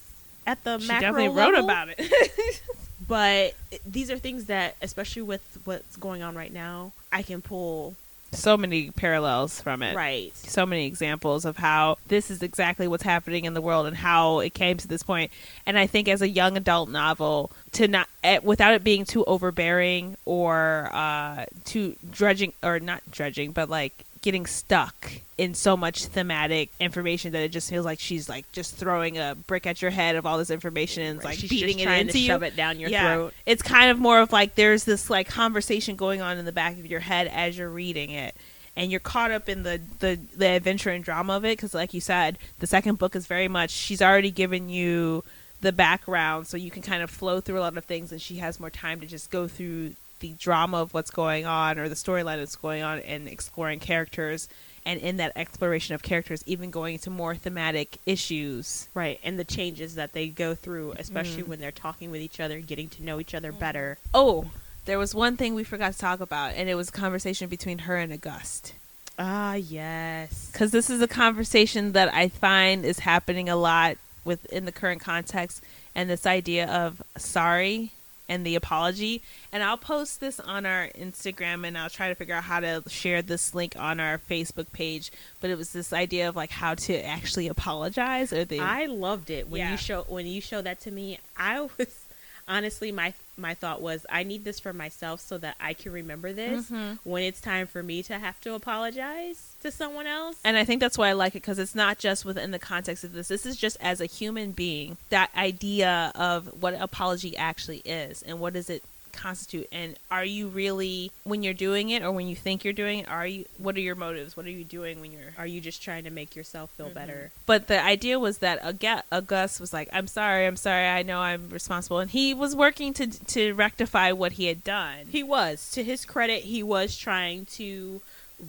[0.46, 2.62] at the She macro definitely wrote level, about it.
[3.08, 3.54] but
[3.86, 7.96] these are things that especially with what's going on right now i can pull
[8.36, 9.96] so many parallels from it.
[9.96, 13.96] right so many examples of how this is exactly what's happening in the world and
[13.96, 15.32] how it came to this point.
[15.66, 19.24] And I think as a young adult novel, to not eh, without it being too
[19.26, 26.05] overbearing or uh, too dredging or not dredging, but like getting stuck in so much
[26.07, 29.91] thematic information that it just feels like she's like just throwing a brick at your
[29.91, 31.26] head of all this information and Right.
[31.26, 33.34] like She's beating just it trying into to you shove it down your yeah, throat
[33.45, 36.73] It's kind of more of like there's this like conversation going on in the back
[36.80, 38.36] of your head as you're reading it.
[38.78, 41.93] And you're caught up in the, the, the adventure and drama of it because, like
[41.93, 45.23] you said, the second book is very much she's already given you
[45.61, 48.36] the background, so you can kind of flow through a lot of things, and she
[48.38, 49.93] has more time to just go through
[50.32, 54.47] the drama of what's going on or the storyline that's going on and exploring characters.
[54.88, 58.88] And in that exploration of characters, even going into more thematic issues.
[58.93, 61.47] right and the changes that they go through especially Mm.
[61.47, 64.51] when they're talking with each other getting to know each other better Oh,
[64.86, 67.80] there was one thing we forgot to talk about, and it was a conversation between
[67.80, 68.73] her and August.
[69.17, 74.65] ah yes Because this is a conversation that I find is happening a lot within
[74.65, 75.63] the current context,
[75.95, 77.91] and this idea of sorry
[78.28, 79.21] and the apology.
[79.51, 82.84] And I'll post this on our Instagram, and I'll try to figure out how to
[82.88, 85.11] share this link on our Facebook page.
[85.41, 89.30] But it was this idea of like how to actually apologize, or the I loved
[89.30, 89.71] it when Yeah.
[89.71, 91.19] you show when you showed that to me.
[91.38, 92.05] I was
[92.47, 96.32] honestly my my thought was I need this for myself so that I can remember
[96.32, 96.99] this Mhm.
[97.03, 100.38] when it's time for me to have to apologize to someone else.
[100.43, 103.03] And I think that's why I like it because it's not just within the context
[103.03, 103.28] of this.
[103.28, 108.39] This is just as a human being, that idea of what apology actually is and
[108.39, 108.84] what does it
[109.16, 112.99] constitute and are you really when you're doing it or when you think you're doing
[112.99, 115.61] it are you what are your motives what are you doing when you're Are you
[115.61, 116.95] just trying to make yourself feel mm-hmm.
[116.95, 117.32] better?
[117.45, 121.22] but the idea was that August, August was like i'm sorry i'm sorry i know
[121.22, 125.72] i'm responsible and he was working to to rectify what he had done He was.
[125.72, 128.01] To his credit, he was trying to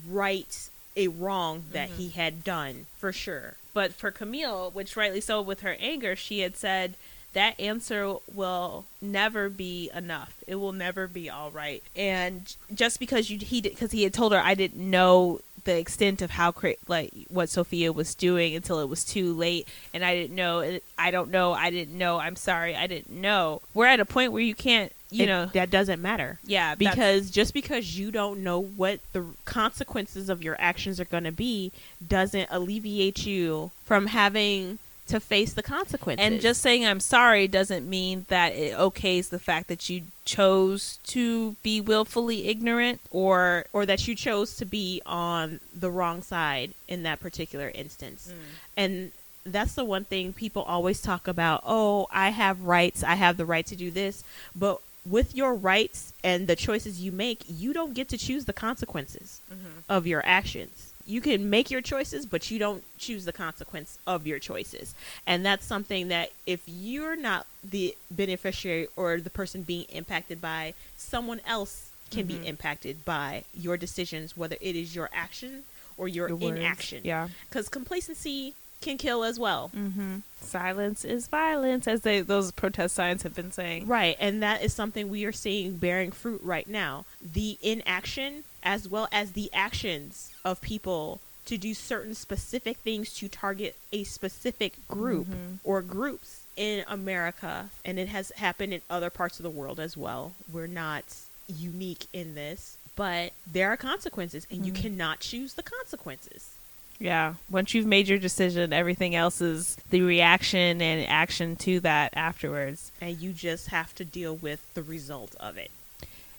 [0.09, 1.97] right a wrong that Mhm.
[1.97, 3.57] he had done for sure.
[3.75, 6.95] But for Camille, which rightly so with her anger, she had said
[7.35, 10.33] that answer will never be enough.
[10.47, 11.83] It will never be all right.
[11.95, 16.23] And just because you he because he had told her I didn't know the extent
[16.23, 20.15] of how cra- like what Sophia was doing until it was too late and I
[20.15, 23.61] didn't know I don't know I didn't know I'm sorry I didn't know.
[23.75, 26.39] We're at a point where you can't you It- know that doesn't matter.
[26.45, 31.25] yeah because just because you don't know what the consequences of your actions are going
[31.25, 31.73] to be
[32.07, 36.27] doesn't alleviate you from having to face the consequences.
[36.27, 40.99] And just saying I'm sorry doesn't mean that it okays the fact that you chose
[41.07, 46.73] to be willfully ignorant or or that you chose to be on the wrong side
[46.89, 48.29] in that particular instance.
[48.33, 48.35] Mm.
[48.77, 49.13] And
[49.45, 53.05] that's the one thing people always talk about, "Oh, I have rights.
[53.05, 54.25] I have the right to do this."
[54.57, 58.53] But with your rights and the choices you make, you don't get to choose the
[58.53, 59.41] consequences
[59.89, 60.93] of your actions.
[61.09, 64.93] you can make your choices, but you don't choose the consequence of your choices.
[65.25, 70.75] And that's something that if you're not the beneficiary or the person being impacted by,
[70.97, 72.29] someone else can Mhm.
[72.43, 75.63] be impacted by your decisions, whether it is your action
[75.97, 76.59] or your, Your words.
[76.59, 77.03] inaction.
[77.05, 77.29] Yeah.
[77.49, 79.71] Because complacency can kill as well.
[79.75, 80.19] Mm-hmm.
[80.41, 83.87] Silence is violence, as they those protest signs have been saying.
[83.87, 87.05] Right, and that is something we are seeing bearing fruit right now.
[87.21, 93.29] The inaction as well as the actions of people to do certain specific things to
[93.29, 95.59] target a specific group Mhm.
[95.63, 99.97] or groups in America, and it has happened in other parts of the world as
[99.97, 100.33] well.
[100.53, 101.05] We're not
[101.47, 104.77] unique in this, but there are consequences, and you Mhm.
[104.83, 106.56] cannot choose the consequences.
[106.99, 107.35] Yeah.
[107.51, 112.91] Once you've made your decision, everything else is the reaction and action to that afterwards.
[113.01, 115.71] And you just have to deal with the result of it.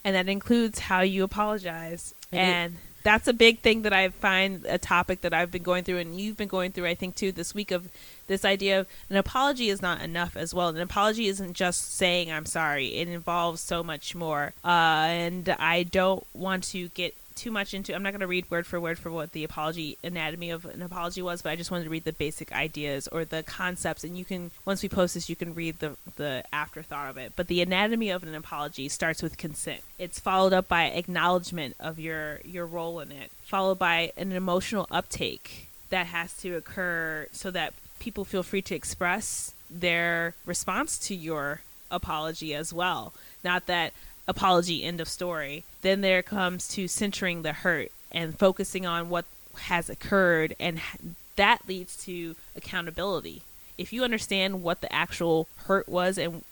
[0.05, 2.13] and that includes how you apologize.
[2.31, 5.63] And it- And that's a big thing that I find a topic that I've been
[5.63, 7.89] going through, and you've been going through, I think, too, this week of
[8.27, 10.69] this idea of an apology is not enough as well.
[10.69, 14.53] An apology isn't just saying I'm sorry; it involves so much more.
[14.63, 17.93] Uh, and I don't want to get too much into.
[17.93, 20.81] I'm not going to read word for word for what the apology anatomy of an
[20.81, 24.03] apology was, but I just wanted to read the basic ideas or the concepts.
[24.03, 27.33] And you can once we post this, you can read the the afterthought of it.
[27.35, 29.81] But the anatomy of an apology starts with consent.
[29.97, 34.87] It's followed up by acknowledgement of your your role in it, followed by an emotional
[34.91, 41.15] uptake that has to occur so that people feel free to express their response to
[41.15, 43.13] your apology as well.
[43.43, 43.93] Not that
[44.27, 45.63] apology end of story.
[45.81, 49.25] Then there comes to centering the hurt and focusing on what
[49.57, 50.79] has occurred and
[51.35, 53.43] that leads to accountability.
[53.77, 56.43] If you understand what the actual hurt was and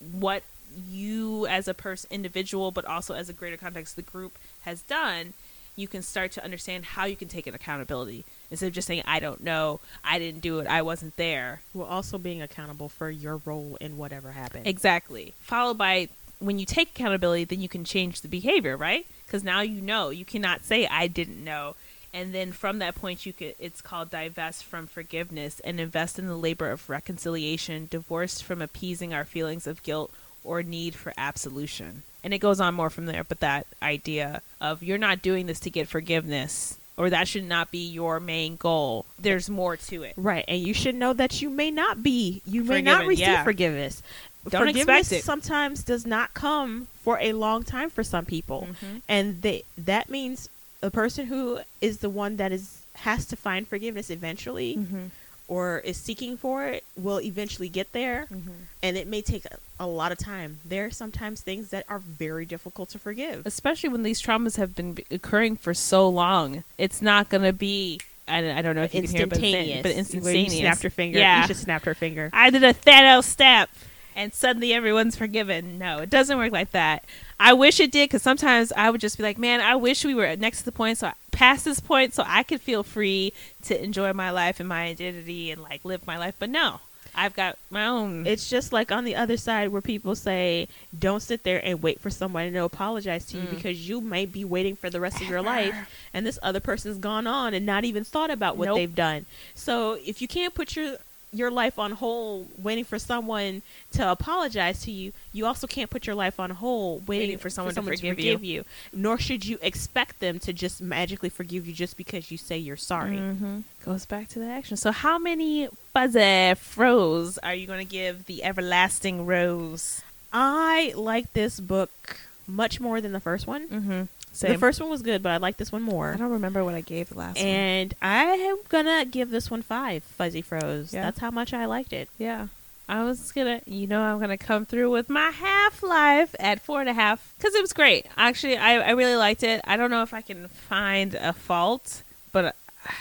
[0.00, 0.42] what
[0.90, 5.32] you as a person individual but also as a greater context the group has done
[5.74, 9.02] you can start to understand how you can take an accountability instead of just saying
[9.06, 13.08] i don't know i didn't do it i wasn't there While also being accountable for
[13.08, 14.66] your role in whatever happened.
[14.66, 19.06] exactly followed by when you take accountability then you can change the behavior right?
[19.26, 20.10] Because now you know.
[20.10, 21.74] You cannot say i didn't know.
[22.12, 26.26] And then from that point you could it's called divest from forgiveness and invest in
[26.26, 30.10] the labor of reconciliation divorced from appeasing our feelings of guilt
[30.44, 32.02] or need for absolution.
[32.22, 35.60] And it goes on more from there but that idea of you're not doing this
[35.60, 40.14] to get forgiveness or that should not be your main goal there's more to it.
[40.16, 43.44] Right, and you should know that you may not be, you may not receive yeah.
[43.44, 44.02] forgiveness.
[44.50, 45.24] Don't forgiveness expect it.
[45.24, 49.02] sometimes does not come for a long time for some people, Mhm.
[49.08, 50.48] and they that means
[50.82, 55.10] a person who is the one that is has to find forgiveness eventually, Mhm.
[55.48, 58.42] or is seeking for it, will eventually get there, Mhm.
[58.82, 60.58] and it may take a, a lot of time.
[60.64, 63.46] There are sometimes things that are very difficult to forgive.
[63.46, 66.64] especially when these traumas have been occurring for so long.
[66.78, 68.00] It's not going to be.
[68.28, 70.34] I, I don't know if you can hear, but, it's- instantaneous, but Where.
[70.34, 71.18] You snapped her finger.
[71.20, 72.28] Yeah, Esha snapped her finger.
[72.32, 73.70] I did a Thanos step,
[74.16, 75.78] and suddenly everyone's forgiven.
[75.78, 77.04] No, it doesn't work like that.
[77.38, 80.14] I wish it did, because sometimes I would just be like, "Man, I wish we
[80.14, 83.32] were next to the point, so I, past this point, so I could feel free
[83.64, 86.80] to enjoy my life and my identity and like live my life." But no,
[87.14, 88.26] I've got my own.
[88.26, 91.98] It's just like on the other side where people say, don't sit there and wait
[92.00, 93.50] for someone to apologize to you Mm.
[93.54, 95.74] because you might be waiting for the rest of your life
[96.12, 98.76] and this other person's gone on and not even thought about what Nope.
[98.76, 99.24] they've done.
[99.54, 100.96] So if you can't put your
[101.32, 103.60] your life on hold waiting for someone
[103.92, 107.50] to apologize to you, you also can't put your life on hold waiting, Waiting for
[107.50, 108.64] someone to forgive you.
[108.92, 112.76] Nor should you expect them to just magically forgive you just because you say you're
[112.76, 113.16] sorry.
[113.18, 113.64] Mhm.
[113.84, 114.76] Goes back to the action.
[114.76, 120.02] So, how many fuzzy froze are you going to give the everlasting rose?
[120.32, 123.68] I like this book much more than the first one.
[123.68, 124.02] Mm-hmm.
[124.40, 126.12] The first one was good, but I like this one more.
[126.12, 127.46] I don't remember what I gave the last one.
[127.46, 130.92] And I am gonna give this one five fuzzy froze.
[130.92, 131.02] Yeah.
[131.02, 132.08] That's how much I liked it.
[132.18, 132.48] Yeah.
[132.88, 136.80] I was gonna, you know, I'm gonna come through with my half life at four
[136.80, 138.06] and a half because it was great.
[138.16, 139.60] Actually, I, I really liked it.
[139.64, 142.52] I don't know if I can find a fault, but uh,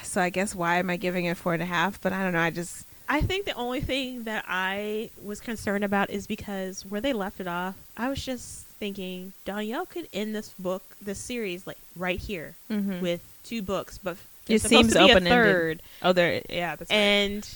[0.02, 2.02] so I guess why am I giving it four and a half?
[2.02, 2.40] But I don't know.
[2.40, 7.02] I just I think the only thing that I was concerned about is because where
[7.02, 11.66] they left it off, I was just thinking Dhonielle could end this book, this series,
[11.68, 13.02] like right here Mhm.
[13.02, 14.18] with two books, but
[14.48, 15.32] It seems to be a open-ended.
[15.32, 15.82] third.
[16.02, 16.98] oh there, yeah, that's right.
[16.98, 17.50] And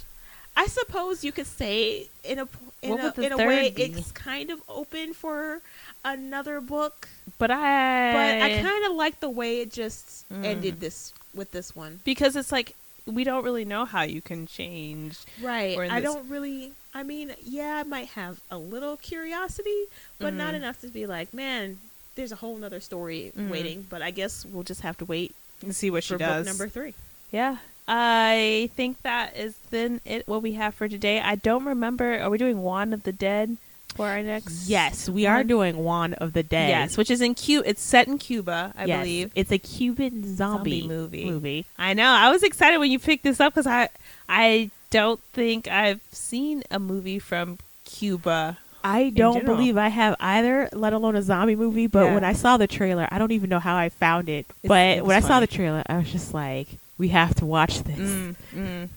[0.57, 2.47] I suppose you could say in a
[2.81, 3.83] in, What a, in a way be?
[3.83, 5.61] it's kind of open for
[6.05, 10.45] another book, But I, but I kind of like the way it just Mm.
[10.45, 11.99] ended this with this one.
[12.05, 12.75] because it's like
[13.09, 15.17] we don't really know how you can change.
[15.41, 15.77] Right.
[15.77, 16.71] I this- don't really.
[16.93, 19.83] I mean, yeah, I might have a little curiosity,
[20.17, 20.57] but not Mhm.
[20.57, 21.77] enough to be like, man,
[22.15, 23.49] there's a whole nother story Mhm.
[23.49, 23.85] waiting.
[23.89, 26.45] But I guess we'll just have to wait and see what she for does.
[26.45, 26.93] book number three.
[27.31, 27.57] Yeah.
[27.87, 31.19] I think that is then it what we have for today.
[31.19, 33.57] I don't remember are we doing Juan of the Dead
[33.95, 35.47] for our next Yes, we are one?
[35.47, 36.69] doing Juan of the Dead.
[36.69, 39.31] Yes, which is in Cu it's set in Cuba, I Yes, believe.
[39.35, 41.25] it's a Cuban zombie, Zombie movie.
[41.25, 41.65] Movie.
[41.77, 42.07] I know.
[42.09, 43.89] I was excited when you picked this up cuz I
[44.27, 48.57] I don't think I've seen a movie from Cuba.
[48.83, 51.87] I don't believe I have either, let alone a zombie movie.
[51.87, 52.13] But Yeah.
[52.13, 54.45] when I saw the trailer, I don't even know how I found it.
[54.63, 56.67] It's- but it when I saw the trailer, I was just like,
[56.97, 57.99] we have to watch this.
[57.99, 58.89] Mm, mm.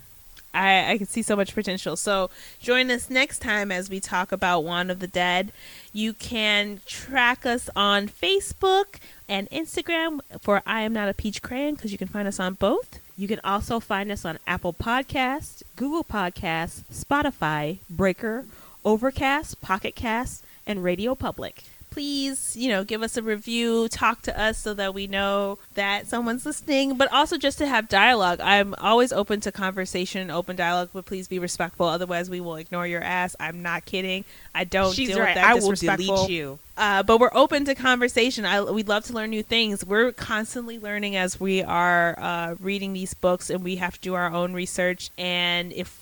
[0.55, 1.97] I, I can see so much potential.
[1.97, 2.31] So
[2.61, 5.53] join us next time as we talk about Juan of the Dead.
[5.93, 8.97] You can track us on Facebook
[9.29, 12.55] and Instagram for I Am Not a Peach Crayon because you can find us on
[12.55, 12.99] both.
[13.17, 18.47] You can also find us on Apple Podcasts, Google Podcasts, Spotify, Breaker,
[18.85, 21.65] Overcast, Pocket Cast, and Radio Public.
[21.93, 26.07] Please, you know, give us a review, talk to us so that we know that
[26.07, 28.41] someone's listening, but also just to have dialogue.
[28.43, 31.87] I'm always open to conversation and open dialogue, but please be respectful.
[31.87, 33.37] Otherwise, we will ignore your ass.
[33.39, 34.25] I'm not kidding.
[34.55, 35.29] I don't She's deal right.
[35.29, 36.59] with that I will delete you.
[36.79, 38.47] uh, but we're open to conversation.
[38.47, 39.85] I, we'd love to learn new things.
[39.85, 44.15] We're constantly learning as we are uh, reading these books, and we have to do
[44.15, 45.11] our own research.
[45.19, 46.02] And if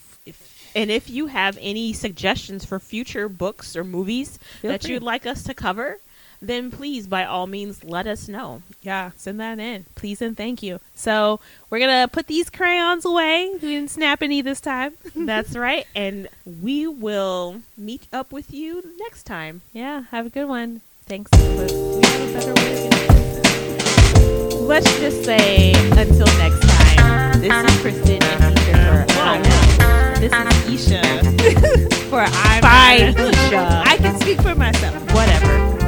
[0.74, 4.92] And if you have any suggestions for future books or movies Feel that free.
[4.94, 5.98] you'd like us to cover,
[6.42, 8.62] then please, by all means, let us know.
[8.82, 10.80] yeah, send that in, please and thank you.
[10.94, 13.50] So we're gonna put these crayons away.
[13.52, 14.94] We didn't snap any this time.
[15.14, 15.86] That's right.
[15.94, 19.60] And we will meet up with you next time.
[19.74, 20.80] yeah, have a good one.
[21.06, 21.30] Thanks.
[21.32, 21.40] But
[21.72, 24.54] we have a better way of getting this.
[24.60, 27.40] Let's just say until next time.
[27.40, 28.22] This is Kristen
[28.80, 31.90] and Esha for This is Esha.
[32.10, 33.82] For I'm Fine, Esha.
[33.86, 34.94] I can speak for myself.
[35.14, 35.79] Whatever.